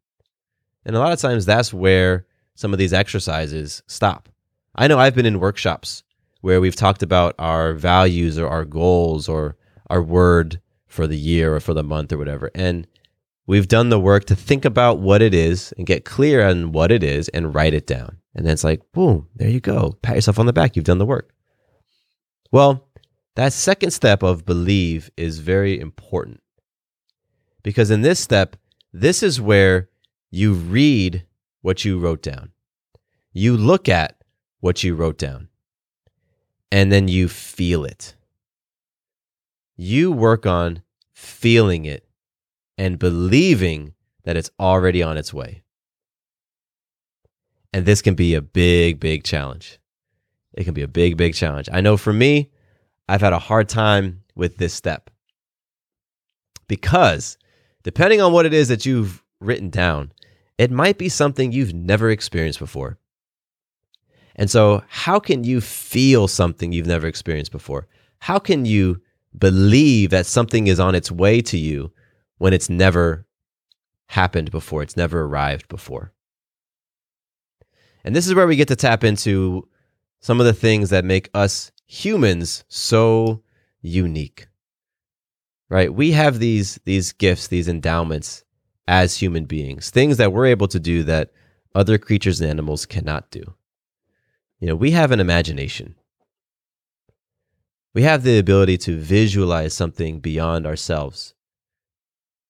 [0.85, 4.29] And a lot of times that's where some of these exercises stop.
[4.75, 6.03] I know I've been in workshops
[6.41, 9.57] where we've talked about our values or our goals or
[9.91, 12.51] our word for the year or for the month or whatever.
[12.55, 12.87] And
[13.47, 16.93] we've done the work to think about what it is and get clear on what
[16.93, 18.19] it is and write it down.
[18.37, 19.99] And then it's like, boom, there you go.
[20.03, 20.77] Pat yourself on the back.
[20.77, 21.33] You've done the work.
[22.53, 22.89] Well,
[23.37, 26.43] that second step of believe is very important
[27.65, 28.57] because in this step,
[28.93, 29.91] this is where
[30.31, 31.27] you read
[31.63, 32.53] what you wrote down.
[33.33, 34.23] You look at
[34.61, 35.49] what you wrote down.
[36.73, 38.15] and then you feel it.
[39.77, 40.83] You work on
[41.15, 42.09] feeling it
[42.79, 43.95] and believing
[44.25, 45.63] that it's already on its way.
[47.77, 49.79] And this can be a big, big challenge.
[50.55, 51.69] It can be a big, big challenge.
[51.71, 52.51] I know for me,
[53.07, 55.11] I've had a hard time with this step
[56.69, 57.37] because
[57.83, 60.13] depending on what it is that you've written down,
[60.57, 62.97] it might be something you've never experienced before.
[64.37, 67.89] And so, how can you feel something you've never experienced before?
[68.21, 69.03] How can you
[69.37, 71.93] believe that something is on its way to you
[72.39, 73.27] when it's never
[74.07, 76.15] happened before, it's never arrived before?
[78.07, 79.69] And this is where we get to tap into
[80.21, 83.43] some of the things that make us humans so
[83.83, 84.47] unique.
[85.69, 85.93] Right?
[85.93, 88.45] We have these these gifts, these endowments
[88.87, 91.33] as human beings, things that we're able to do that
[91.75, 93.43] other creatures and animals cannot do.
[94.61, 95.97] You know, we have an imagination.
[97.93, 101.35] We have the ability to visualize something beyond ourselves,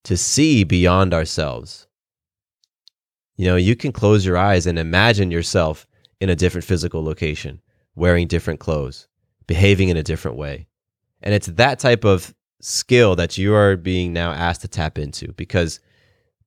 [0.05, 1.87] to see beyond ourselves.
[3.37, 5.87] You know, you can close your eyes and imagine yourself
[6.21, 7.61] in a different physical location,
[7.95, 9.09] wearing different clothes,
[9.47, 10.67] behaving in a different way.
[11.23, 15.33] And it's that type of skill that you are being now asked to tap into
[15.33, 15.81] because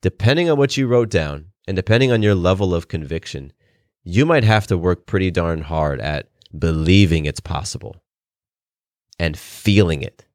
[0.01, 3.53] depending on what you wrote down and depending on your level of conviction,
[4.03, 7.95] you might have to work pretty darn hard at believing it's possible
[9.19, 10.25] and feeling it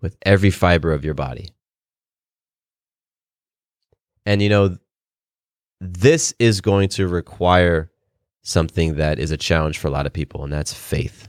[0.00, 1.50] with every fiber of your body.
[4.26, 4.76] And you know,
[5.84, 7.90] this is going to require
[8.42, 11.28] something that is a challenge for a lot of people, and that's faith.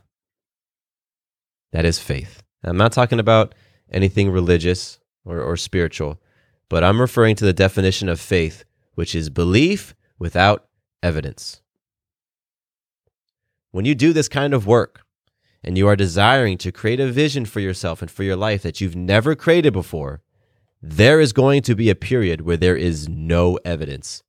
[1.72, 2.44] That is faith.
[2.64, 3.56] I'm not talking about
[3.92, 6.22] anything religious or, or spiritual,
[6.70, 8.64] but I'm referring to the definition of faith,
[8.94, 10.68] which is belief without
[11.02, 11.62] evidence.
[13.72, 15.02] When you do this kind of work
[15.64, 18.80] and you are desiring to create a vision for yourself and for your life that
[18.80, 20.22] you've never created before,
[20.80, 24.22] there is going to be a period where there is no evidence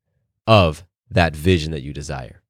[0.46, 2.42] of that vision that you desire.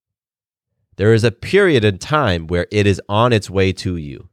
[0.96, 4.28] There is a period in time where it is on its way to you,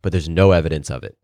[0.00, 1.18] but there's no evidence of it.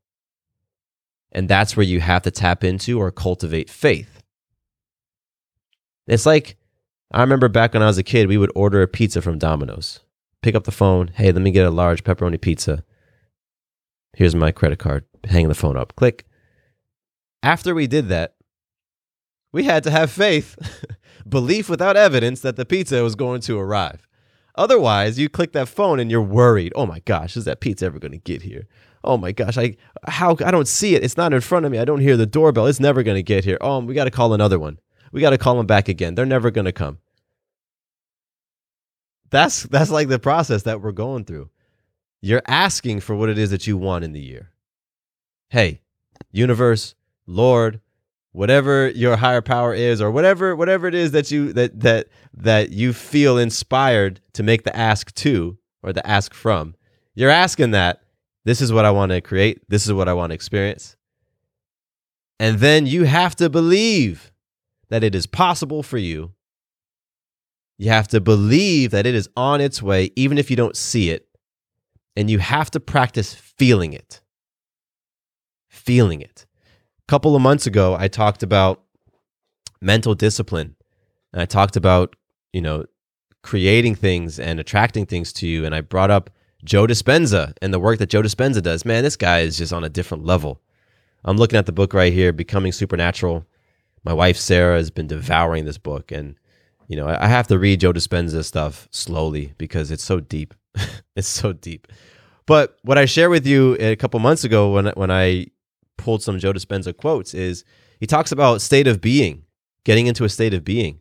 [1.32, 4.22] And that's where you have to tap into or cultivate faith.
[6.06, 6.56] It's like
[7.12, 10.00] I remember back when I was a kid, we would order a pizza from Domino's
[10.44, 11.08] pick up the phone.
[11.14, 12.84] Hey, let me get a large pepperoni pizza.
[14.14, 15.06] Here's my credit card.
[15.24, 15.96] Hang the phone up.
[15.96, 16.26] Click.
[17.42, 18.34] After we did that,
[19.52, 20.56] we had to have faith,
[21.28, 24.06] belief without evidence that the pizza was going to arrive.
[24.56, 26.72] Otherwise, you click that phone and you're worried.
[26.76, 28.66] Oh my gosh, is that pizza ever going to get here?
[29.02, 31.04] Oh my gosh, I how I don't see it.
[31.04, 31.78] It's not in front of me.
[31.78, 32.66] I don't hear the doorbell.
[32.66, 33.58] It's never going to get here.
[33.60, 34.78] Oh, we got to call another one.
[35.12, 36.14] We got to call them back again.
[36.14, 36.98] They're never going to come
[39.34, 41.50] that's that's like the process that we're going through.
[42.20, 44.50] You're asking for what it is that you want in the year.
[45.48, 45.82] Hey,
[46.30, 46.94] universe,
[47.26, 47.80] Lord,
[48.34, 52.70] whatever your higher power is or whatever whatever it is that you that that that
[52.70, 56.74] you feel inspired to make the ask to or the ask from.
[57.14, 58.02] You're asking that
[58.44, 60.96] this is what I want to create, this is what I want to experience.
[62.38, 64.32] And then you have to believe
[64.90, 66.34] that it is possible for you
[67.76, 71.10] you have to believe that it is on its way, even if you don't see
[71.10, 71.26] it.
[72.16, 74.20] And you have to practice feeling it.
[75.68, 76.46] Feeling it.
[77.06, 78.82] Couple of months ago, I talked about
[79.80, 80.76] mental discipline.
[81.32, 82.16] And I talked about,
[82.52, 82.86] you know,
[83.42, 85.64] creating things and attracting things to you.
[85.64, 86.30] And I brought up
[86.64, 88.84] Joe Dispenza and the work that Joe Dispenza does.
[88.84, 90.60] Man, this guy is just on a different level.
[91.24, 93.46] I'm looking at the book right here, Becoming Supernatural.
[94.04, 96.12] My wife, Sarah, has been devouring this book.
[96.12, 96.36] And
[96.88, 100.54] you know, I have to read Joe Dispenza stuff slowly because it's so deep.
[101.16, 101.88] it's so deep.
[102.46, 105.46] But what I shared with you a couple months ago when when I
[105.96, 107.64] pulled some Joe Dispenza quotes is
[108.00, 109.44] he talks about state of being,
[109.84, 111.00] getting into a state of being.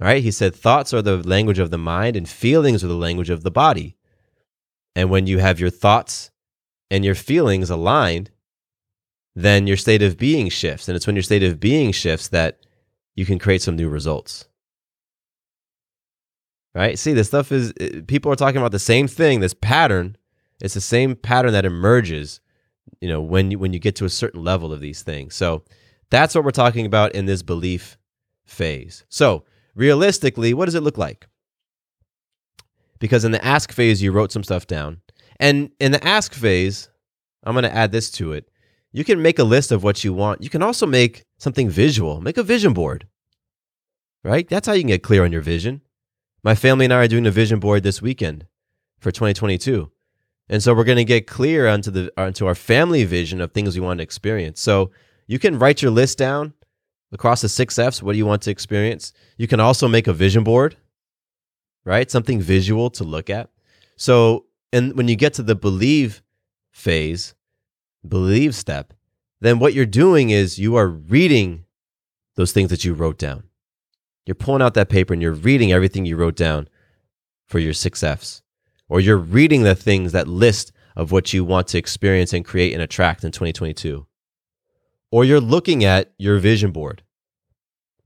[0.00, 2.94] All right, he said thoughts are the language of the mind and feelings are the
[2.94, 3.96] language of the body.
[4.96, 6.30] And when you have your thoughts
[6.90, 8.30] and your feelings aligned,
[9.36, 10.88] then your state of being shifts.
[10.88, 12.60] And it's when your state of being shifts that
[13.14, 14.48] you can create some new results
[16.74, 16.98] right?
[16.98, 20.16] See, this stuff is eh, people are talking about the same thing, this pattern.
[20.60, 22.40] It's the same pattern that emerges,
[23.00, 25.34] you know, when you when you get to a certain level of these things.
[25.34, 25.64] So
[26.10, 27.96] that's what we're talking about in this belief
[28.44, 29.04] phase.
[29.08, 31.26] So realistically, what does it look like?
[32.98, 35.00] Because in the ask phase, you wrote some stuff down.
[35.38, 36.90] And in the ask phase,
[37.44, 38.50] I'm going to add this to it.
[38.92, 40.42] You can make a list of what you want.
[40.42, 43.06] You can also make something visual, make a vision board,
[44.22, 44.46] right?
[44.48, 45.80] That's how you can get clear on your vision.
[46.42, 48.46] My family and I are doing a vision board this weekend
[48.98, 49.90] for 2022.
[50.50, 53.74] And so we're going to get clear onto the onto our family vision of things
[53.76, 54.60] we want to experience.
[54.60, 54.90] So
[55.28, 56.54] you can write your list down
[57.12, 58.02] across the six F's.
[58.02, 59.12] What do you want to experience?
[59.38, 60.76] You can also make a vision board,
[61.84, 62.10] right?
[62.10, 63.48] Something visual to look at.
[63.94, 66.20] So, and when you get to the believe
[66.72, 67.36] phase,
[68.06, 68.92] believe step,
[69.40, 71.64] then what you're doing is you are reading
[72.34, 73.44] those things that you wrote down.
[74.26, 76.68] You're pulling out that paper and you're reading everything you wrote down
[77.46, 78.42] for your six F's.
[78.90, 82.74] Or you're reading the things that list of what you want to experience and create
[82.74, 84.04] and attract in 2022.
[85.12, 87.02] Or you're looking at your vision board,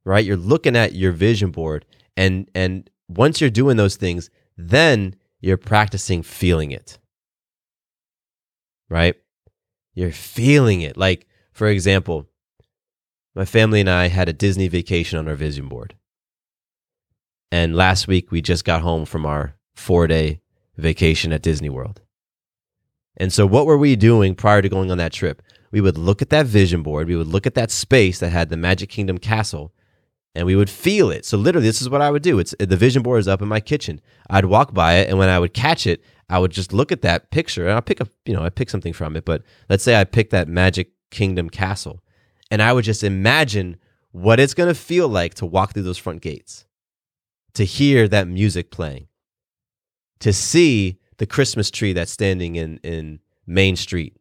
[0.05, 0.25] right?
[0.25, 1.87] You're looking at your vision board.
[2.19, 6.99] And, and once you're doing those things, then you're practicing feeling it,
[8.91, 9.17] right?
[9.95, 10.99] You're feeling it.
[10.99, 12.29] Like, for example,
[13.35, 15.95] my family and I had a Disney vacation on our vision board.
[17.51, 20.43] And last week we just got home from our four day
[20.77, 22.01] vacation at Disney World.
[23.17, 25.43] And so, what were we doing prior to going on that trip?
[25.71, 28.49] We would look at that vision board, we would look at that space that had
[28.49, 29.73] the Magic Kingdom castle,
[30.35, 31.25] and we would feel it.
[31.25, 32.39] So, literally, this is what I would do.
[32.39, 34.01] It's the vision board is up in my kitchen.
[34.29, 37.03] I'd walk by it, and when I would catch it, I would just look at
[37.03, 39.25] that picture, and I'll pick up, you know, I pick something from it.
[39.25, 42.03] But let's say I pick that Magic Kingdom castle,
[42.51, 43.77] and I would just imagine
[44.11, 46.67] what it's going to feel like to walk through those front gates,
[47.55, 49.09] to hear that music playing,
[50.21, 54.17] to see the Christmas tree that's standing in, in Main Street,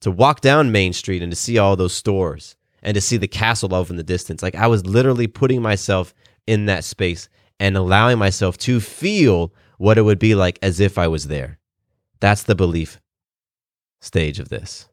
[0.00, 3.28] to walk down Main Street and to see all those stores and to see the
[3.28, 4.42] castle off in the distance.
[4.42, 6.14] Like I was literally putting myself
[6.46, 10.98] in that space and allowing myself to feel what it would be like as if
[10.98, 11.58] I was there.
[12.20, 13.00] That's the belief
[14.00, 14.88] stage of this.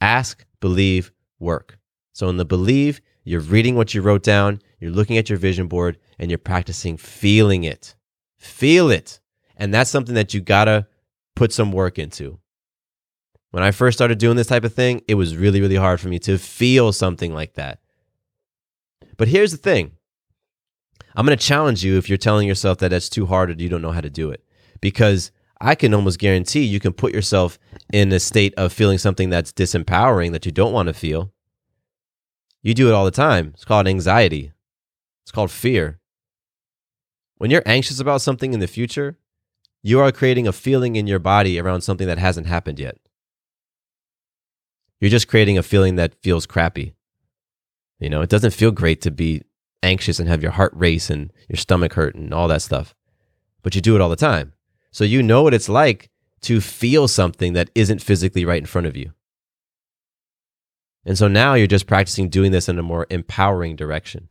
[0.00, 1.78] Ask, believe, work.
[2.12, 5.66] So in the believe, you're reading what you wrote down, you're looking at your vision
[5.66, 7.94] board, and you're practicing feeling it.
[8.38, 9.20] Feel it.
[9.56, 10.86] And that's something that you gotta
[11.36, 12.38] put some work into.
[13.50, 16.08] When I first started doing this type of thing, it was really, really hard for
[16.08, 17.80] me to feel something like that.
[19.16, 19.92] But here's the thing
[21.14, 23.82] I'm to challenge you if you're telling yourself that that's too hard or you don't
[23.82, 24.44] know how to do it.
[24.80, 27.58] Because I can almost guarantee you can put yourself
[27.92, 31.32] in a state of feeling something that's disempowering that you don't want to feel.
[32.62, 33.52] You do it all the time.
[33.54, 34.52] It's called anxiety,
[35.24, 35.98] it's called fear.
[37.38, 39.16] When you're anxious about something in the future,
[39.82, 42.98] you are creating a feeling in your body around something that hasn't happened yet.
[45.00, 46.94] You're just creating a feeling that feels crappy.
[48.00, 49.42] You know, it doesn't feel great to be
[49.84, 52.94] anxious and have your heart race and your stomach hurt and all that stuff.
[53.62, 54.54] But you do it all the time.
[54.90, 56.10] So you know what it's like
[56.42, 59.12] to feel something that isn't physically right in front of you.
[61.04, 64.30] And so now you're just practicing doing this in a more empowering direction.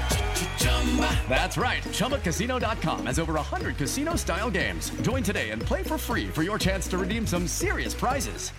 [1.29, 1.81] That's right.
[1.83, 4.89] ChumbaCasino.com has over 100 casino style games.
[5.01, 8.51] Join today and play for free for your chance to redeem some serious prizes.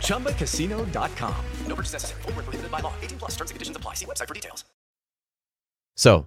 [0.00, 1.44] ChumbaCasino.com.
[1.68, 2.22] No purchase necessary.
[2.22, 2.92] Void where prohibited by law.
[3.02, 3.94] 18 plus terms and conditions apply.
[3.94, 4.64] See website for details.
[5.96, 6.26] So,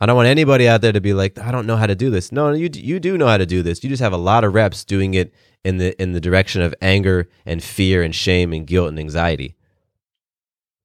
[0.00, 2.08] I don't want anybody out there to be like, I don't know how to do
[2.10, 2.30] this.
[2.30, 3.82] No, you you do know how to do this.
[3.82, 6.74] You just have a lot of reps doing it in the in the direction of
[6.80, 9.56] anger and fear and shame and guilt and anxiety.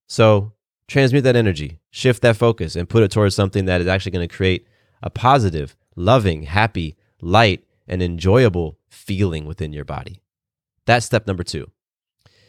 [0.07, 0.52] So,
[0.87, 4.27] transmute that energy, shift that focus and put it towards something that is actually going
[4.27, 4.67] to create
[5.01, 10.21] a positive, loving, happy, light and enjoyable feeling within your body.
[10.85, 11.69] That's step number 2.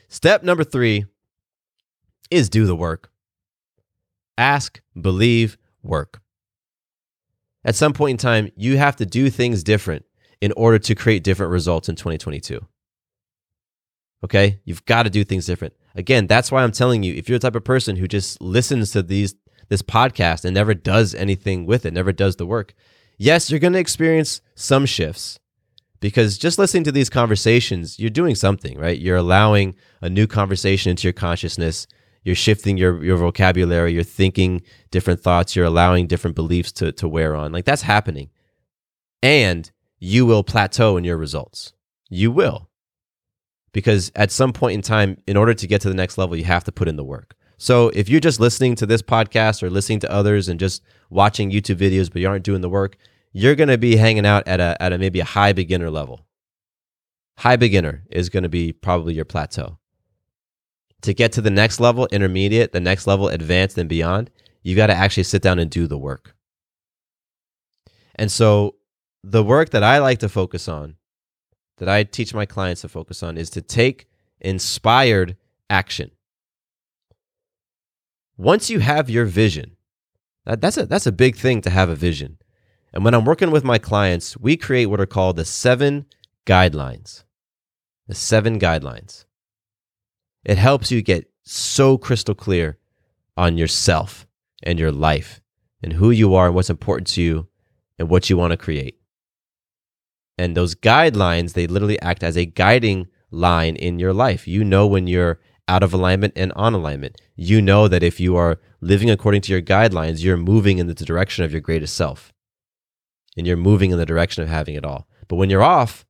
[0.08, 1.06] Step number 3
[2.30, 3.10] is do the work.
[4.36, 6.20] Ask, believe, work.
[7.64, 10.04] At some point in time, you have to do things different
[10.40, 12.60] in order to create different results in 2022.
[14.22, 14.60] Okay?
[14.64, 15.74] You've got to do things different.
[15.94, 18.90] Again, that's why I'm telling you if you're the type of person who just listens
[18.92, 19.34] to these
[19.68, 22.74] this podcast and never does anything with it, never does the work,
[23.18, 25.38] yes, you're going to experience some shifts
[26.00, 28.98] because just listening to these conversations, you're doing something, right?
[28.98, 31.86] You're allowing a new conversation into your consciousness.
[32.24, 33.94] You're shifting your, your vocabulary.
[33.94, 35.56] You're thinking different thoughts.
[35.56, 37.52] You're allowing different beliefs to, to wear on.
[37.52, 38.30] Like that's happening.
[39.22, 41.72] and you will plateau in your results.
[42.10, 42.68] You will.
[43.74, 46.44] Because at some point in time, in order to get to the next level, you
[46.44, 47.34] have to put in the work.
[47.58, 51.50] So if you're just listening to this podcast or listening to others and just watching
[51.50, 52.96] YouTube videos, but you aren't doing the work,
[53.32, 56.24] you're going to be hanging out at a, at a maybe a high beginner level.
[57.38, 59.78] High beginner is going to be probably your plateau.
[61.02, 64.30] To get to the next level, intermediate, the next level, advanced, and beyond,
[64.62, 66.34] you got to actually sit down and do the work.
[68.14, 68.76] And so
[69.24, 70.94] the work that I like to focus on,
[71.78, 74.06] that I teach my clients to focus on, is to take
[74.40, 75.36] inspired
[75.68, 76.10] action.
[78.36, 79.76] Once you have your vision,
[80.44, 82.38] that, that's, a, that's a big thing to have a vision.
[82.92, 86.06] And when I'm working with my clients, we create what are called the seven
[86.46, 87.24] guidelines.
[88.06, 89.24] The seven guidelines.
[90.44, 92.78] It helps you get so crystal clear
[93.36, 94.26] on yourself
[94.62, 95.40] and your life
[95.82, 97.48] and who you are and what's important to you
[97.98, 99.00] and what you want to create.
[100.36, 104.48] And those guidelines, they literally act as a guiding line in your life.
[104.48, 107.20] You know when you're out of alignment and on alignment.
[107.36, 110.94] You know that if you are living according to your guidelines, you're moving in the
[110.94, 112.32] direction of your greatest self.
[113.36, 115.08] And you're moving in the direction of having it all.
[115.26, 116.04] But when you're off,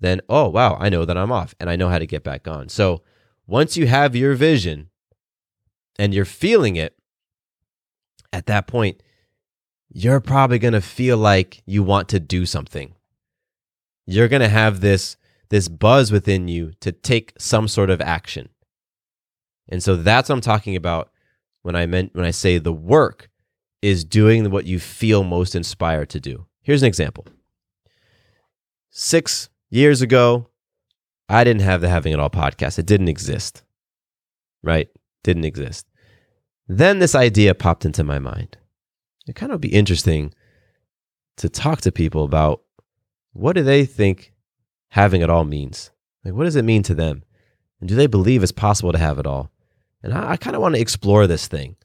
[0.00, 2.46] then, oh, wow, I know that I'm off and I know how to get back
[2.46, 2.68] on.
[2.68, 3.02] So
[3.46, 4.90] once you have your vision
[5.98, 6.96] and you're feeling it,
[8.32, 9.02] at that point,
[9.90, 12.94] you're probably going to feel like you want to do something.
[14.06, 15.16] You're going to have this
[15.50, 18.48] this buzz within you to take some sort of action.
[19.68, 21.10] And so that's what I'm talking about
[21.60, 23.28] when I meant when I say the work
[23.82, 26.46] is doing what you feel most inspired to do.
[26.62, 27.26] Here's an example.
[28.90, 30.48] 6 years ago,
[31.28, 32.78] I didn't have the Having It All podcast.
[32.78, 33.62] It didn't exist.
[34.62, 34.88] Right?
[35.24, 35.86] Didn't exist.
[36.68, 38.56] Then this idea popped into my mind.
[39.26, 40.32] It kind of be interesting
[41.36, 42.62] to talk to people about
[43.32, 44.32] what do they think
[44.88, 45.90] having it all means?
[46.24, 47.24] Like, what does it mean to them?
[47.80, 49.50] And do they believe it's possible to have it all?
[50.02, 51.76] And I, I kind of want to explore this thing.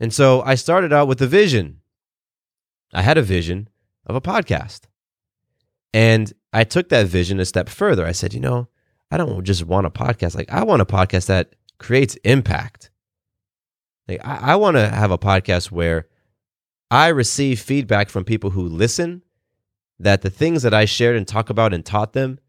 [0.00, 1.80] And so I started out with a vision.
[2.92, 3.68] I had a vision
[4.06, 4.82] of a podcast.
[5.94, 8.04] And I took that vision a step further.
[8.04, 8.68] I said, you know,
[9.10, 10.34] I don't just want a podcast.
[10.34, 12.90] Like, I want a podcast that creates impact.
[14.08, 16.08] Like, I, I want to have a podcast where
[16.90, 19.22] I receive feedback from people who listen
[20.02, 22.40] that the things that I shared and talk about and taught them,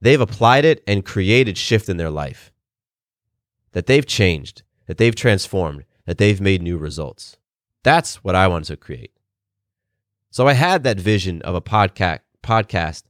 [0.00, 2.52] they've applied it and created shift in their life.
[3.72, 7.38] That they've changed, that they've transformed, that they've made new results.
[7.82, 9.12] That's what I wanted to create.
[10.30, 13.02] So I had that vision of a podcast podcast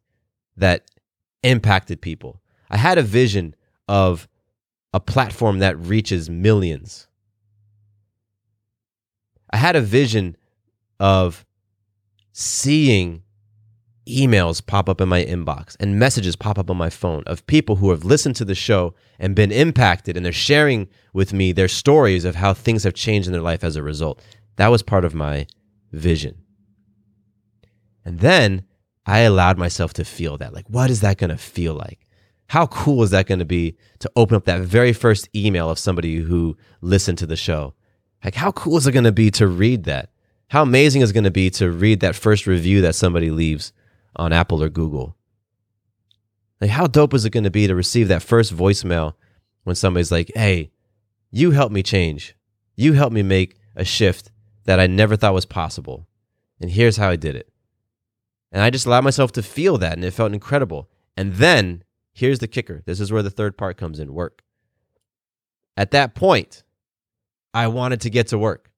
[0.57, 0.91] that
[1.43, 2.41] impacted people.
[2.71, 3.55] I had a vision
[3.89, 4.27] of
[4.95, 7.09] a platform that reaches millions.
[9.51, 10.37] I had a vision
[10.99, 11.45] of
[12.33, 13.23] seeing
[14.09, 17.77] emails pop up in my inbox and messages pop up on my phone of people
[17.77, 21.69] who have listened to the show and been impacted and they're sharing with me their
[21.69, 24.21] stories of how things have changed in their life as a result.
[24.57, 25.47] That was part of my
[25.93, 26.39] vision.
[28.05, 28.65] And then
[29.07, 30.53] I allowed myself to feel that.
[30.53, 32.07] Like, what is that going to feel like?
[32.49, 35.79] How cool is that going to be to open up that very first email of
[35.79, 37.75] somebody who listened to the show?
[38.25, 40.11] Like, how cool is it going to be to read that?
[40.53, 43.73] How amazing is it going to be to read that first review that somebody leaves
[44.15, 45.17] on Apple or Google?
[46.61, 49.15] Like, how dope is it going to be to receive that first voicemail
[49.65, 50.71] when somebody's like, hey,
[51.31, 52.37] you helped me change.
[52.77, 54.31] You helped me make a shift
[54.65, 56.07] that I never thought was possible.
[56.61, 57.51] And here's how I did it.
[58.53, 60.91] And I just allowed myself to feel that, and it felt incredible.
[61.17, 61.83] And then
[62.13, 64.43] here's the kicker this is where the third part comes in work.
[65.79, 66.63] At that point,
[67.55, 68.69] I wanted to get to work.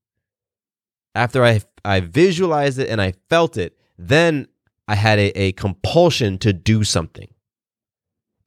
[1.15, 4.49] After I, I visualized it and I felt it, then
[4.89, 7.29] I had a, a compulsion to do something.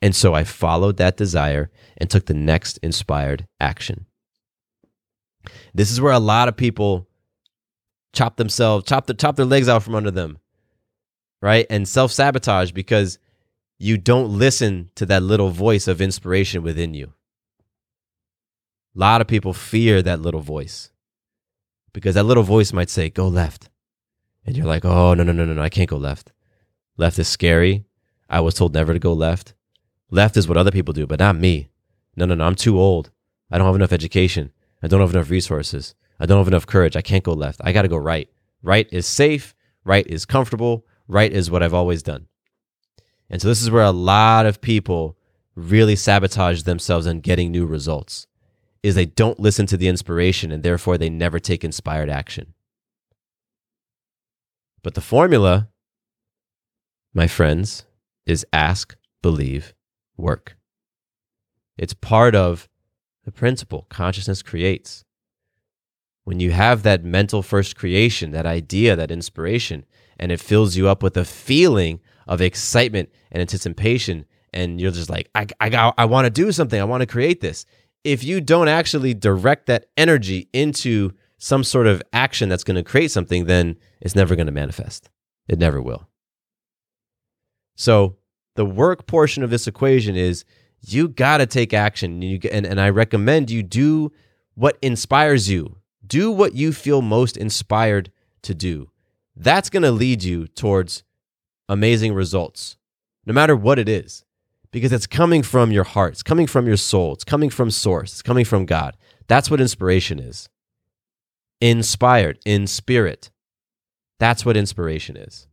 [0.02, 4.06] And so I followed that desire and took the next inspired action.
[5.74, 7.08] This is where a lot of people
[8.14, 10.40] chop themselves, chop, the, chop their legs out from under them
[11.42, 11.66] right?
[11.70, 13.20] And self sabotage because
[13.80, 17.14] you don't listen to that little voice of inspiration within you.
[18.96, 20.92] A lot of people fear that little voice
[21.98, 23.72] because that little voice might say, go left.
[24.46, 26.32] And you're like, oh, no, no, no, no, no, I can't go left.
[26.96, 27.86] Left is scary.
[28.30, 29.56] I was told never to go left.
[30.12, 31.70] Left is what other people do, but not me.
[32.16, 33.10] No, no, no, I'm too old.
[33.50, 34.52] I don't have enough education.
[34.84, 35.96] I don't have enough resources.
[36.20, 36.96] I don't have enough courage.
[36.96, 37.62] I can't go left.
[37.64, 38.30] I got to go right.
[38.62, 39.56] Right is safe.
[39.84, 42.28] Right is comfortable right is what I've always done.
[43.28, 45.18] And so this is where a lot of people
[45.56, 48.28] really sabotage themselves on getting new results
[48.84, 52.54] is they don't listen to the inspiration and therefore they never take inspired action.
[54.84, 55.70] But the formula,
[57.14, 57.86] my friends,
[58.26, 59.74] is ask, believe,
[60.16, 60.58] work.
[61.78, 62.68] It's part of
[63.26, 65.04] the principle consciousness creates.
[66.24, 69.86] When you have that mental first creation, that idea, that inspiration,
[70.20, 75.10] and it fills you up with a feeling of excitement and anticipation, and you're just
[75.10, 77.66] like, I, I, I want to do something, I want to create this.
[78.08, 82.84] If you don't actually direct that energy into some sort of action that's going to
[82.84, 85.10] create something, then it's never going to manifest.
[85.50, 86.08] It never will.
[87.76, 88.16] So,
[88.56, 90.46] the work portion of this equation is
[90.80, 92.22] you got to take action.
[92.22, 94.14] You, and, and I recommend you do
[94.56, 95.76] what inspires you.
[96.06, 98.10] Do what you feel most inspired
[98.44, 98.90] to do.
[99.36, 101.04] That's going to lead you towards
[101.68, 102.78] amazing results,
[103.26, 104.24] no matter what it is,
[104.72, 108.14] because it's coming from your heart, it's coming from your soul, it's coming from source,
[108.14, 108.96] it's coming from God.
[109.28, 110.50] That's what inspiration is.
[111.62, 113.32] Inspired, in spirit.
[114.20, 115.48] That's what inspiration is.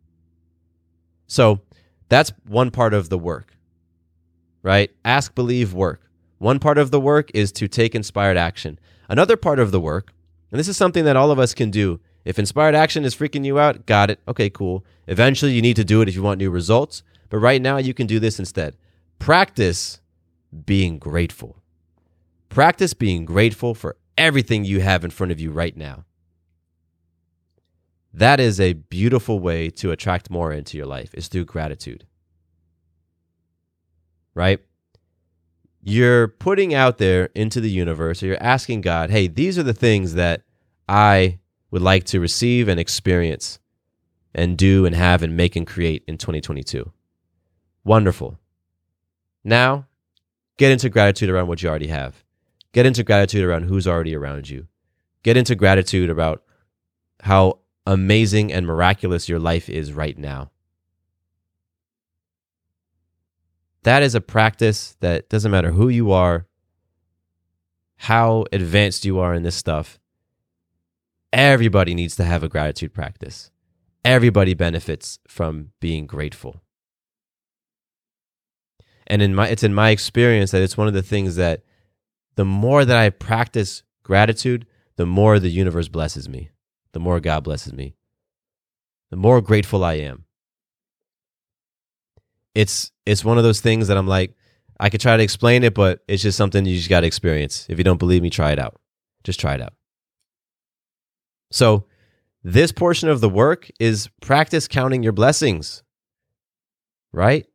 [1.27, 1.61] So,
[2.09, 3.57] that's one part of the work,
[4.63, 4.91] right?
[5.05, 6.03] Ask, believe, work.
[6.39, 8.79] One part of the work is to take inspired action.
[9.09, 10.13] Another part of the work,
[10.51, 12.01] and this is something that all of us can do.
[12.25, 14.21] If inspired action is freaking you out, got it.
[14.29, 14.85] Okay, cool.
[15.07, 17.03] Eventually, you need to do it if you want new results.
[17.29, 18.77] But right now, you can do this instead.
[19.25, 20.03] Practice
[20.67, 21.57] being grateful.
[22.51, 26.05] Practice being grateful for everything you have in front of you right now.
[28.13, 32.05] That is a beautiful way to attract more into your life is through gratitude.
[34.35, 34.61] Right?
[35.83, 39.73] You're putting out there into the universe, or you're asking God, hey, these are the
[39.73, 40.43] things that
[40.87, 41.39] I
[41.71, 43.59] would like to receive and experience
[44.35, 46.93] and do and have and make and create in 2022.
[47.85, 48.39] Wonderful.
[49.45, 49.87] Now,
[50.57, 52.25] get into gratitude around what you already have.
[52.73, 54.67] Get into gratitude around who's already around you.
[55.23, 56.43] Get into gratitude about
[57.21, 60.51] how amazing and miraculous your life is right now.
[63.85, 66.47] That is a practice that doesn't matter who you are,
[67.97, 69.99] how advanced you are in this stuff.
[71.33, 73.51] Everybody needs to have a gratitude practice.
[74.05, 76.64] Everybody benefits from being grateful.
[79.07, 81.63] And in my it's in my experience that it's one of the things that
[82.37, 86.51] the more that I practice gratitude, the more the universe blesses me
[86.95, 87.95] the more God blesses me,
[89.11, 90.25] the more grateful I am.
[92.55, 94.35] It's it's one of those things that I'm like,
[94.81, 97.67] I could try to explain it, but it's just something you just got to experience.
[97.69, 98.81] If you don't believe me, try it out.
[99.25, 99.75] Just try it out.
[101.51, 101.87] So,
[102.45, 105.83] this portion of the work is practice counting your blessings,
[107.13, 107.47] right?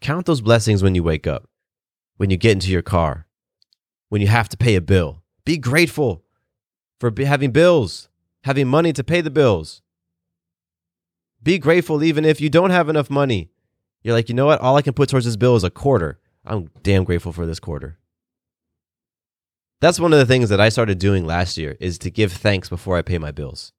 [0.00, 1.48] Count those blessings when you wake up,
[2.16, 3.26] when you get into your car,
[4.08, 5.22] when you have to pay a bill.
[5.44, 6.24] Be grateful
[7.00, 8.08] for having bills,
[8.44, 9.82] having money to pay the bills.
[11.42, 13.50] Be grateful even if you don't have enough money.
[14.02, 14.60] You're like, you know what?
[14.60, 16.18] All I can put towards this bill is a quarter.
[16.44, 17.98] I'm damn grateful for this quarter.
[19.80, 22.68] That's one of the things that I started doing last year is to give thanks
[22.68, 23.72] before I pay my bills.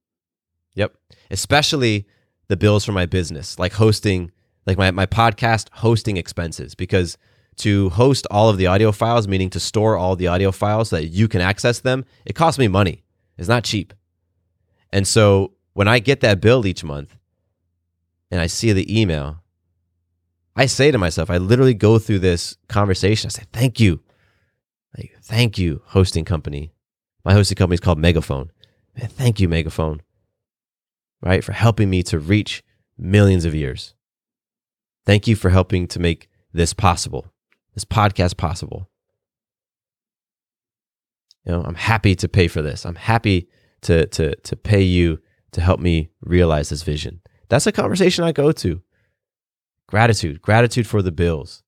[0.76, 0.95] Yep.
[1.30, 2.07] Especially
[2.47, 4.32] the bills for my business, like hosting,
[4.70, 7.17] like my, my podcast hosting expenses, because
[7.57, 10.95] to host all of the audio files, meaning to store all the audio files so
[10.97, 13.03] that you can access them, it costs me money.
[13.38, 13.93] It's not cheap.
[14.91, 17.17] And so when I get that bill each month
[18.32, 19.43] and I see the email,
[20.55, 23.28] I say to myself, I literally go through this conversation.
[23.28, 24.01] I say, thank you.
[24.97, 26.74] Like, thank you, hosting company.
[27.24, 28.51] My hosting company is called Megaphone.
[28.97, 30.01] Man, thank you, Megaphone,
[31.22, 32.63] right, for helping me to reach
[32.97, 33.93] millions of ears.
[35.10, 37.34] Thank you for helping to make this possible,
[37.74, 38.91] this podcast possible.
[41.43, 42.86] You know, I'm happy to pay for this.
[42.86, 43.49] I'm happy
[43.82, 45.20] to to to pay you
[45.53, 47.22] to help me realize this vision.
[47.47, 48.84] That's a conversation I go to.
[49.88, 51.64] Gratitude, gratitude for the bills.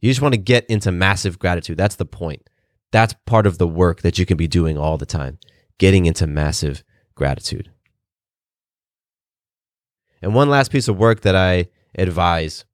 [0.00, 1.78] You just want to get into massive gratitude.
[1.78, 2.48] That's the point.
[2.92, 5.40] That's part of the work that you can be doing all the time,
[5.78, 6.84] getting into massive
[7.16, 7.68] gratitude.
[10.22, 11.66] And one last piece of work that I
[11.98, 12.64] advise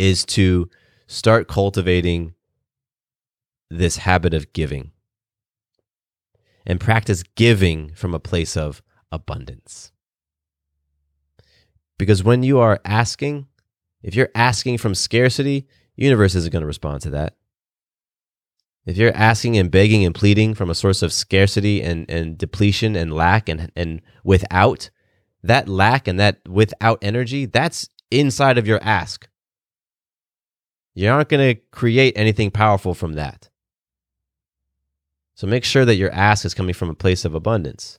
[0.00, 0.70] is to
[1.06, 2.34] start cultivating
[3.70, 4.92] this habit of giving
[6.66, 8.82] and practice giving from a place of
[9.12, 9.92] abundance.
[11.98, 13.46] Because when you are asking,
[14.02, 17.36] if you're asking from scarcity, universe isn't going to respond to that.
[18.86, 22.96] If you're asking and begging and pleading from a source of scarcity and, and depletion
[22.96, 24.88] and lack and, and without,
[25.42, 29.28] that lack and that without energy, that's inside of your ask.
[30.94, 33.48] You aren't going to create anything powerful from that.
[35.34, 37.98] So make sure that your ask is coming from a place of abundance.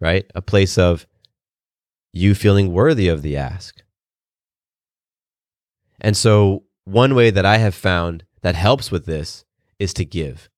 [0.00, 0.30] right?
[0.34, 1.06] A place of
[2.12, 3.82] you feeling worthy of the ask.
[6.00, 9.44] And so, one way that I have found that helps with this
[9.78, 10.48] is to give.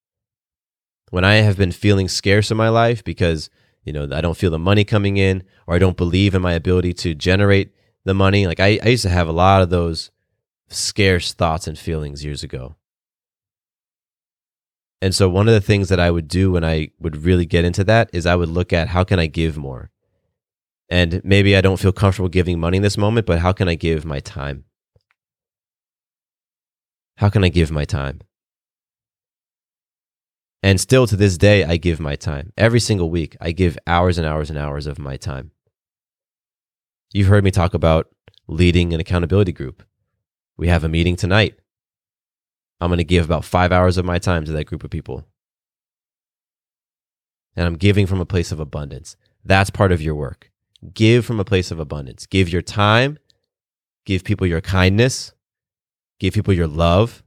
[1.11, 3.51] When I have been feeling scarce in my life because,
[3.85, 6.53] you know, I don't feel the money coming in or I don't believe in my
[6.53, 7.75] ability to generate
[8.05, 10.11] the money, like I, I used to have a lot of those
[10.69, 12.77] scarce thoughts and feelings years ago.
[15.01, 17.65] And so one of the things that I would do when I would really get
[17.65, 19.91] into that is I would look at how can I give more?
[20.89, 23.75] And maybe I don't feel comfortable giving money in this moment, but how can I
[23.75, 24.65] give my time?
[27.17, 28.21] How can I give my time?
[30.63, 32.53] And still to this day, I give my time.
[32.57, 35.51] Every single week, I give hours and hours and hours of my time.
[37.13, 38.09] You've heard me talk about
[38.49, 39.83] leading an accountability group.
[40.57, 41.59] We have a meeting tonight.
[42.81, 45.27] I'm going to give about five hours of my time to that group of people.
[47.55, 49.17] And I'm giving from a place of abundance.
[49.45, 50.51] That's part of your work.
[50.95, 52.27] Give from a place of abundance.
[52.27, 53.19] Give your time,
[54.07, 55.33] give people your kindness,
[56.19, 57.23] give people your love,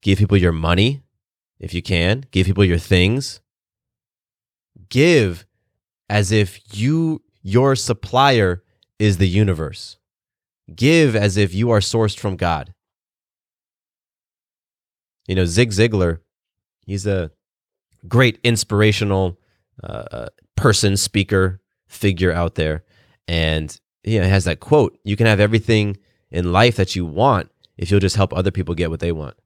[0.00, 1.02] give people your money
[1.58, 3.40] if you can, give people your things.
[4.88, 5.46] Give
[6.08, 8.64] as if you your supplier
[8.98, 9.98] is the universe.
[10.74, 12.74] Give as if you are sourced from God.
[15.28, 16.20] You know, Zig Ziglar,
[16.86, 17.30] he's a
[18.08, 19.38] great inspirational
[19.82, 22.84] uh, uh person, speaker, figure out there.
[23.28, 25.98] And he has that quote You can have everything
[26.30, 29.36] in life that you want if you'll just help other people get what they want.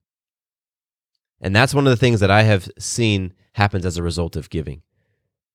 [1.40, 4.50] And that's one of the things that I have seen happens as a result of
[4.50, 4.82] giving.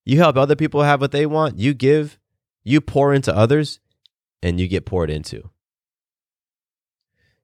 [0.05, 2.19] You help other people have what they want, you give,
[2.63, 3.79] you pour into others,
[4.41, 5.49] and you get poured into.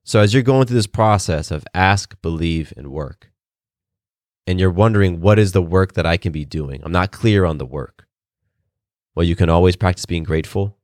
[0.04, 3.32] So, as you're going through this process of ask, believe, and work,
[4.48, 6.82] and you're wondering, what is the work that I can be doing?
[6.84, 8.08] I'm not clear on the work.
[9.14, 10.78] Well, you can always practice being grateful,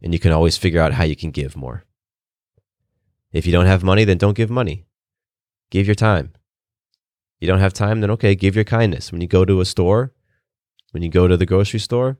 [0.00, 1.84] and you can always figure out how you can give more.
[3.32, 4.86] If you don't have money, then don't give money.
[5.70, 6.32] Give your time.
[7.40, 9.12] You don't have time, then okay, give your kindness.
[9.12, 10.12] When you go to a store,
[10.92, 12.18] when you go to the grocery store,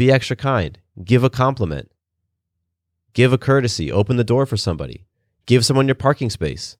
[0.00, 0.78] be extra kind.
[1.04, 1.92] Give a compliment.
[3.12, 3.92] Give a courtesy.
[3.92, 5.04] Open the door for somebody.
[5.44, 6.78] Give someone your parking space.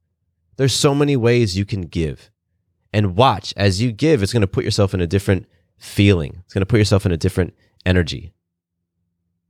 [0.56, 2.30] There's so many ways you can give.
[2.94, 5.46] And watch as you give, it's going to put yourself in a different
[5.76, 6.40] feeling.
[6.44, 7.52] It's going to put yourself in a different
[7.84, 8.32] energy.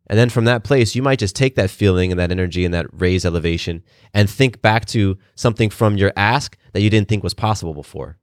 [0.08, 2.74] And then from that place, you might just take that feeling and that energy and
[2.74, 7.22] that raised elevation and think back to something from your ask that you didn't think
[7.22, 8.18] was possible before.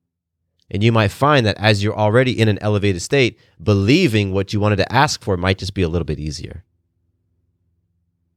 [0.70, 4.60] And you might find that as you're already in an elevated state, believing what you
[4.60, 6.66] wanted to ask for might just be a little bit easier.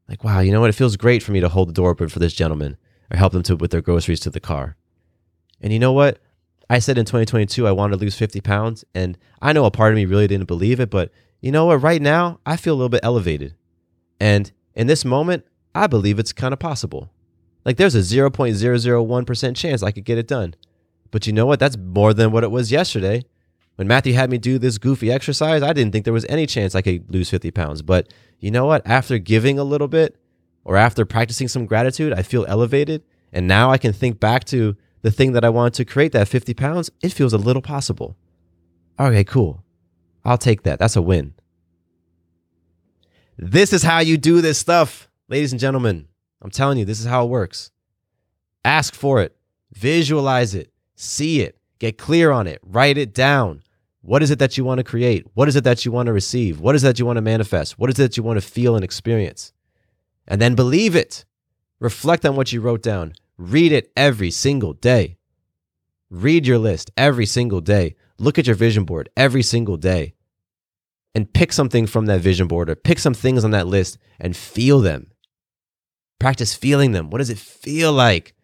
[0.08, 0.70] Like, wow, you know what?
[0.70, 2.76] It feels great for me to hold the door open for this gentleman
[3.10, 4.76] or help them to with their groceries to the car.
[5.60, 6.18] And you know what?
[6.68, 9.92] I said in 2022 I wanted to lose 50 pounds, and I know a part
[9.92, 11.82] of me really didn't believe it, but you know what?
[11.82, 13.54] Right now, I feel a little bit elevated.
[14.20, 17.10] And in this moment, I believe it's kind of possible.
[17.64, 20.54] Like there's a 0.001% chance I could get it done.
[21.10, 21.60] But you know what?
[21.60, 23.24] That's more than what it was yesterday.
[23.76, 26.74] When Matthew had me do this goofy exercise, I didn't think there was any chance
[26.74, 27.82] I could lose 50 pounds.
[27.82, 28.86] But you know what?
[28.86, 30.16] After giving a little bit
[30.64, 33.02] or after practicing some gratitude, I feel elevated.
[33.32, 36.28] And now I can think back to the thing that I wanted to create, that
[36.28, 36.90] 50 pounds.
[37.02, 38.16] It feels a little possible.
[38.98, 39.64] Okay, cool.
[40.24, 40.78] I'll take that.
[40.78, 41.34] That's a win.
[43.38, 46.08] This is how you do this stuff, ladies and gentlemen.
[46.42, 47.70] I'm telling you, this is how it works.
[48.62, 49.34] Ask for it,
[49.72, 50.70] visualize it,
[51.00, 53.62] see it, get clear on it, write it down.
[54.02, 55.26] What is it that you want to create?
[55.34, 56.60] What is it that you want to receive?
[56.60, 57.78] What is it that you want to manifest?
[57.78, 59.52] What is it that you want to feel and experience?
[60.26, 61.24] And then believe it.
[61.80, 63.12] Reflect on what you wrote down.
[63.36, 65.16] Read it every single day.
[66.10, 67.94] Read your list every single day.
[68.18, 70.14] Look at your vision board every single day
[71.14, 74.36] and pick something from that vision board or pick some things on that list and
[74.36, 75.10] feel them.
[76.18, 77.10] Practice feeling them.
[77.10, 78.34] What does it feel like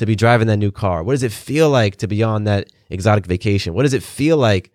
[0.00, 1.02] to be driving that new car?
[1.02, 3.74] What does it feel like to be on that exotic vacation?
[3.74, 4.72] What does it feel like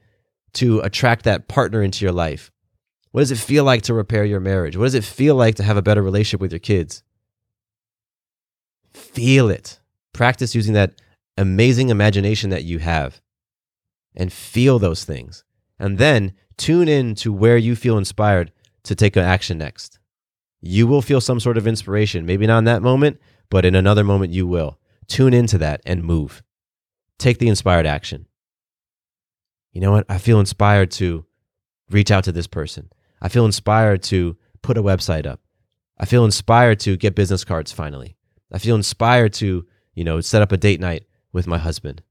[0.53, 2.51] to attract that partner into your life?
[3.09, 4.77] What does it feel like to repair your marriage?
[4.77, 7.01] What does it feel like to have a better relationship with your kids?
[8.93, 9.79] Feel it.
[10.13, 11.01] Practice using that
[11.37, 13.19] amazing imagination that you have
[14.15, 15.43] and feel those things.
[15.79, 18.51] And then tune in to where you feel inspired
[18.83, 19.97] to take an action next.
[20.61, 23.19] You will feel some sort of inspiration, maybe not in that moment,
[23.49, 24.77] but in another moment you will.
[25.07, 26.43] Tune into that and move.
[27.17, 28.27] Take the inspired action.
[29.71, 30.05] You know what?
[30.09, 31.25] I feel inspired to
[31.89, 32.91] reach out to this person.
[33.21, 35.41] I feel inspired to put a website up.
[35.97, 38.15] I feel inspired to get business cards finally.
[38.51, 42.01] I feel inspired to, you know, set up a date night with my husband.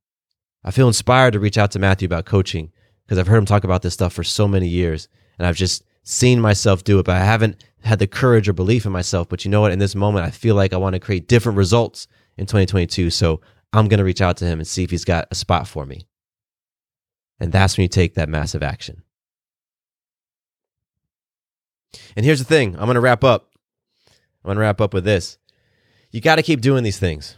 [0.63, 2.73] I feel inspired to reach out to Matthew about coaching
[3.05, 5.85] because I've heard him talk about this stuff for so many years and I've just
[6.03, 9.29] seen myself do it, but I haven't had the courage or belief in myself.
[9.29, 9.73] But you know what?
[9.73, 13.11] In this moment, I feel like I want to create different results in 2022.
[13.11, 13.41] So
[13.73, 15.85] I'm going to reach out to him and see if he's got a spot for
[15.87, 16.07] me.
[17.41, 19.03] And that's when you take that massive action.
[22.17, 23.51] And here's the thing I'm going to wrap up.
[24.09, 25.39] I'm going to wrap up with this.
[26.11, 27.37] You got to keep doing these things.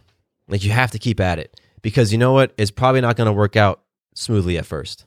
[0.49, 2.53] Like you have to keep at it because you know what?
[2.57, 3.83] It's probably not going to work out
[4.15, 5.07] smoothly at first.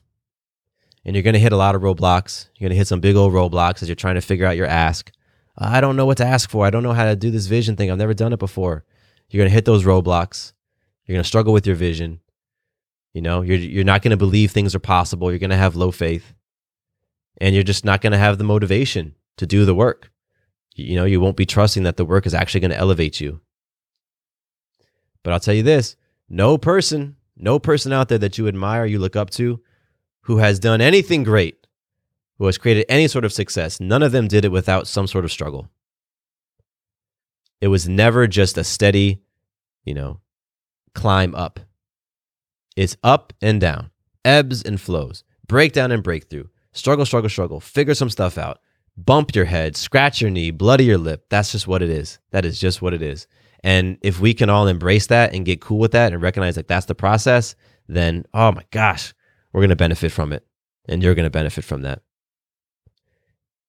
[1.04, 2.48] And you're going to hit a lot of roadblocks.
[2.56, 4.66] You're going to hit some big old roadblocks as you're trying to figure out your
[4.66, 5.10] ask.
[5.56, 6.66] I don't know what to ask for.
[6.66, 7.90] I don't know how to do this vision thing.
[7.90, 8.84] I've never done it before.
[9.30, 10.52] You're going to hit those roadblocks.
[11.06, 12.20] You're going to struggle with your vision.
[13.14, 15.30] You know, you're you're not going to believe things are possible.
[15.30, 16.34] You're going to have low faith.
[17.40, 20.10] And you're just not going to have the motivation to do the work.
[20.74, 23.40] You know, you won't be trusting that the work is actually going to elevate you.
[25.22, 25.96] But I'll tell you this,
[26.28, 29.60] no person, no person out there that you admire, you look up to,
[30.22, 31.66] who has done anything great,
[32.38, 35.24] who has created any sort of success, none of them did it without some sort
[35.24, 35.68] of struggle.
[37.60, 39.22] It was never just a steady,
[39.84, 40.20] you know,
[40.94, 41.60] climb up.
[42.76, 43.90] It's up and down,
[44.24, 48.60] ebbs and flows, breakdown and breakthrough, struggle, struggle, struggle, figure some stuff out,
[48.96, 51.26] bump your head, scratch your knee, bloody your lip.
[51.28, 52.18] That's just what it is.
[52.30, 53.26] That is just what it is.
[53.62, 56.68] And if we can all embrace that and get cool with that and recognize that
[56.68, 57.54] that's the process,
[57.88, 59.12] then oh my gosh,
[59.52, 60.46] we're going to benefit from it.
[60.88, 62.02] And you're going to benefit from that.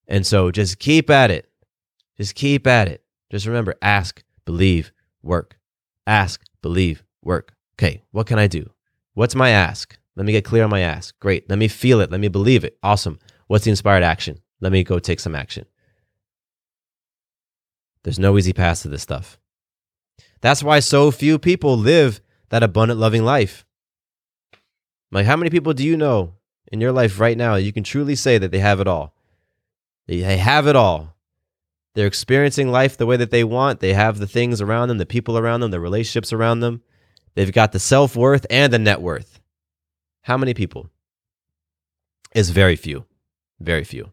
[0.07, 1.49] And so just keep at it.
[2.17, 3.03] Just keep at it.
[3.31, 4.91] Just remember ask, believe,
[5.23, 5.57] work.
[6.05, 7.55] Ask, believe, work.
[7.75, 8.69] Okay, what can I do?
[9.13, 9.97] What's my ask?
[10.17, 11.17] Let me get clear on my ask.
[11.19, 11.49] Great.
[11.49, 12.11] Let me feel it.
[12.11, 12.77] Let me believe it.
[12.83, 13.19] Awesome.
[13.47, 14.39] What's the inspired action?
[14.59, 15.65] Let me go take some action.
[18.03, 19.39] There's no easy path to this stuff.
[20.41, 22.19] That's why so few people live
[22.49, 23.65] that abundant, loving life.
[25.11, 26.33] Like, how many people do you know
[26.71, 29.13] in your life right now you can truly say that they have it all?
[30.07, 31.15] They have it all.
[31.93, 33.79] They're experiencing life the way that they want.
[33.79, 36.81] They have the things around them, the people around them, the relationships around them.
[37.35, 39.39] They've got the self worth and the net worth.
[40.23, 40.89] How many people?
[42.33, 43.05] It's very few.
[43.59, 44.11] Very few.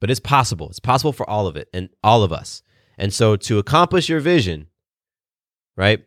[0.00, 0.68] But it's possible.
[0.68, 2.62] It's possible for all of it and all of us.
[2.98, 4.66] And so to accomplish your vision,
[5.76, 6.04] right,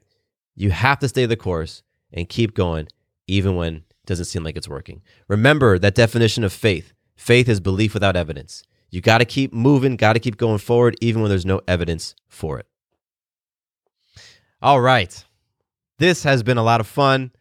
[0.56, 1.82] you have to stay the course
[2.14, 2.88] and keep going
[3.28, 5.02] even when it doesn't seem like it's working.
[5.28, 6.94] Remember that definition of faith.
[7.16, 8.64] Faith is belief without evidence.
[8.96, 12.16] You got to keep moving, got to keep going forward even when there's no evidence
[12.30, 12.66] for it.
[14.62, 15.26] All right.
[16.00, 17.32] This has been a lot of fun.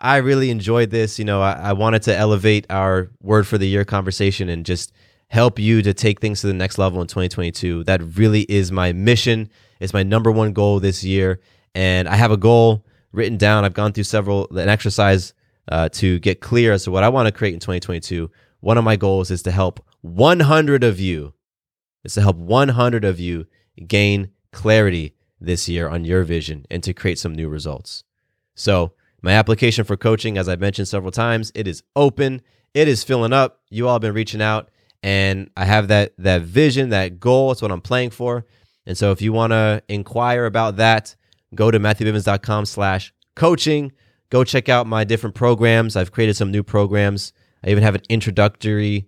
[0.00, 1.18] I really enjoyed this.
[1.18, 4.92] You know, I, I wanted to elevate our word for the year conversation and just
[5.26, 7.82] help you to take things to the next level in 2022.
[7.84, 9.50] That really is my mission.
[9.80, 11.40] It's my number one goal this year.
[11.74, 13.64] And I have a goal written down.
[13.64, 15.34] I've gone through several, an exercise
[15.66, 18.30] uh, to get clear as to what I want to create in 2022.
[18.60, 21.34] One of my goals is to help 100 of you,
[22.04, 23.46] is to help 100 of you
[23.86, 28.04] gain clarity this year on your vision and to create some new results.
[28.54, 28.92] So,
[29.22, 32.40] my application for coaching, as I've mentioned several times, it is open.
[32.72, 33.60] It is filling up.
[33.68, 34.70] You all have been reaching out
[35.02, 37.52] and I have that that vision, that goal.
[37.52, 38.46] It's what I'm playing for.
[38.86, 41.14] And so if you want to inquire about that,
[41.54, 43.92] go to matthewbivens.com slash coaching.
[44.30, 45.96] Go check out my different programs.
[45.96, 47.32] I've created some new programs.
[47.64, 49.06] I even have an introductory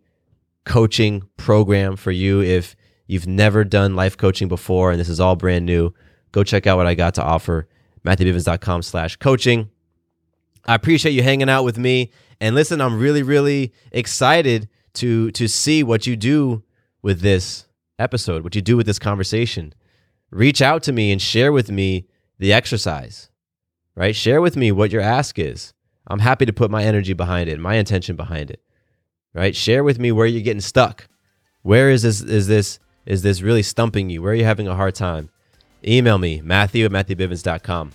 [0.65, 5.37] coaching program for you if you've never done life coaching before and this is all
[5.37, 5.93] brand new.
[6.33, 7.69] Go check out what I got to offer.
[8.05, 9.71] matthewbivens.com slash coaching.
[10.65, 12.11] I appreciate you hanging out with me.
[12.41, 16.63] And listen, I'm really, really excited to to see what you do
[17.03, 17.67] with this
[17.99, 19.75] episode, what you do with this conversation.
[20.31, 22.07] Reach out to me and share with me
[22.39, 23.31] the exercise.
[23.95, 24.17] Right?
[24.17, 25.75] Share with me what your ask is.
[26.07, 28.63] I'm happy to put my energy behind it, my intention behind it.
[29.35, 29.57] Right?
[29.57, 31.09] Share with me where you're getting stuck.
[31.63, 34.23] Where is this is this is this really stumping you?
[34.23, 35.31] Where are you having a hard time?
[35.87, 37.93] Email me, Matthew at MatthewBivens.com.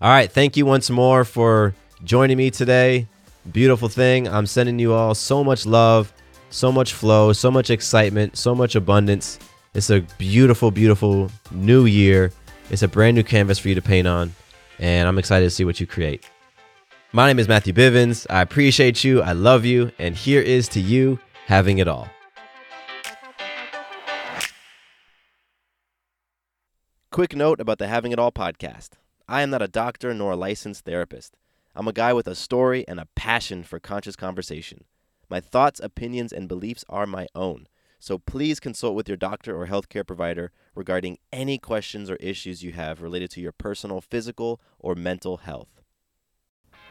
[0.00, 0.30] All right.
[0.30, 1.74] Thank you once more for
[2.04, 3.08] joining me today
[3.52, 4.28] beautiful thing.
[4.28, 6.12] I'm sending you all so much love,
[6.50, 9.38] so much flow, so much excitement, so much abundance.
[9.74, 12.32] It's a beautiful, beautiful new year.
[12.70, 14.34] It's a brand new canvas for you to paint on,
[14.78, 16.24] and I'm excited to see what you create.
[17.12, 18.24] My name is Matthew Bivens.
[18.30, 19.20] I appreciate you.
[19.20, 19.90] I love you.
[19.98, 22.08] And here is to you having it all.
[27.10, 28.90] Quick note about the Having It All podcast
[29.26, 31.36] I am not a doctor nor a licensed therapist.
[31.74, 34.84] I'm a guy with a story and a passion for conscious conversation.
[35.28, 37.66] My thoughts, opinions, and beliefs are my own.
[37.98, 42.70] So please consult with your doctor or healthcare provider regarding any questions or issues you
[42.70, 45.79] have related to your personal physical or mental health.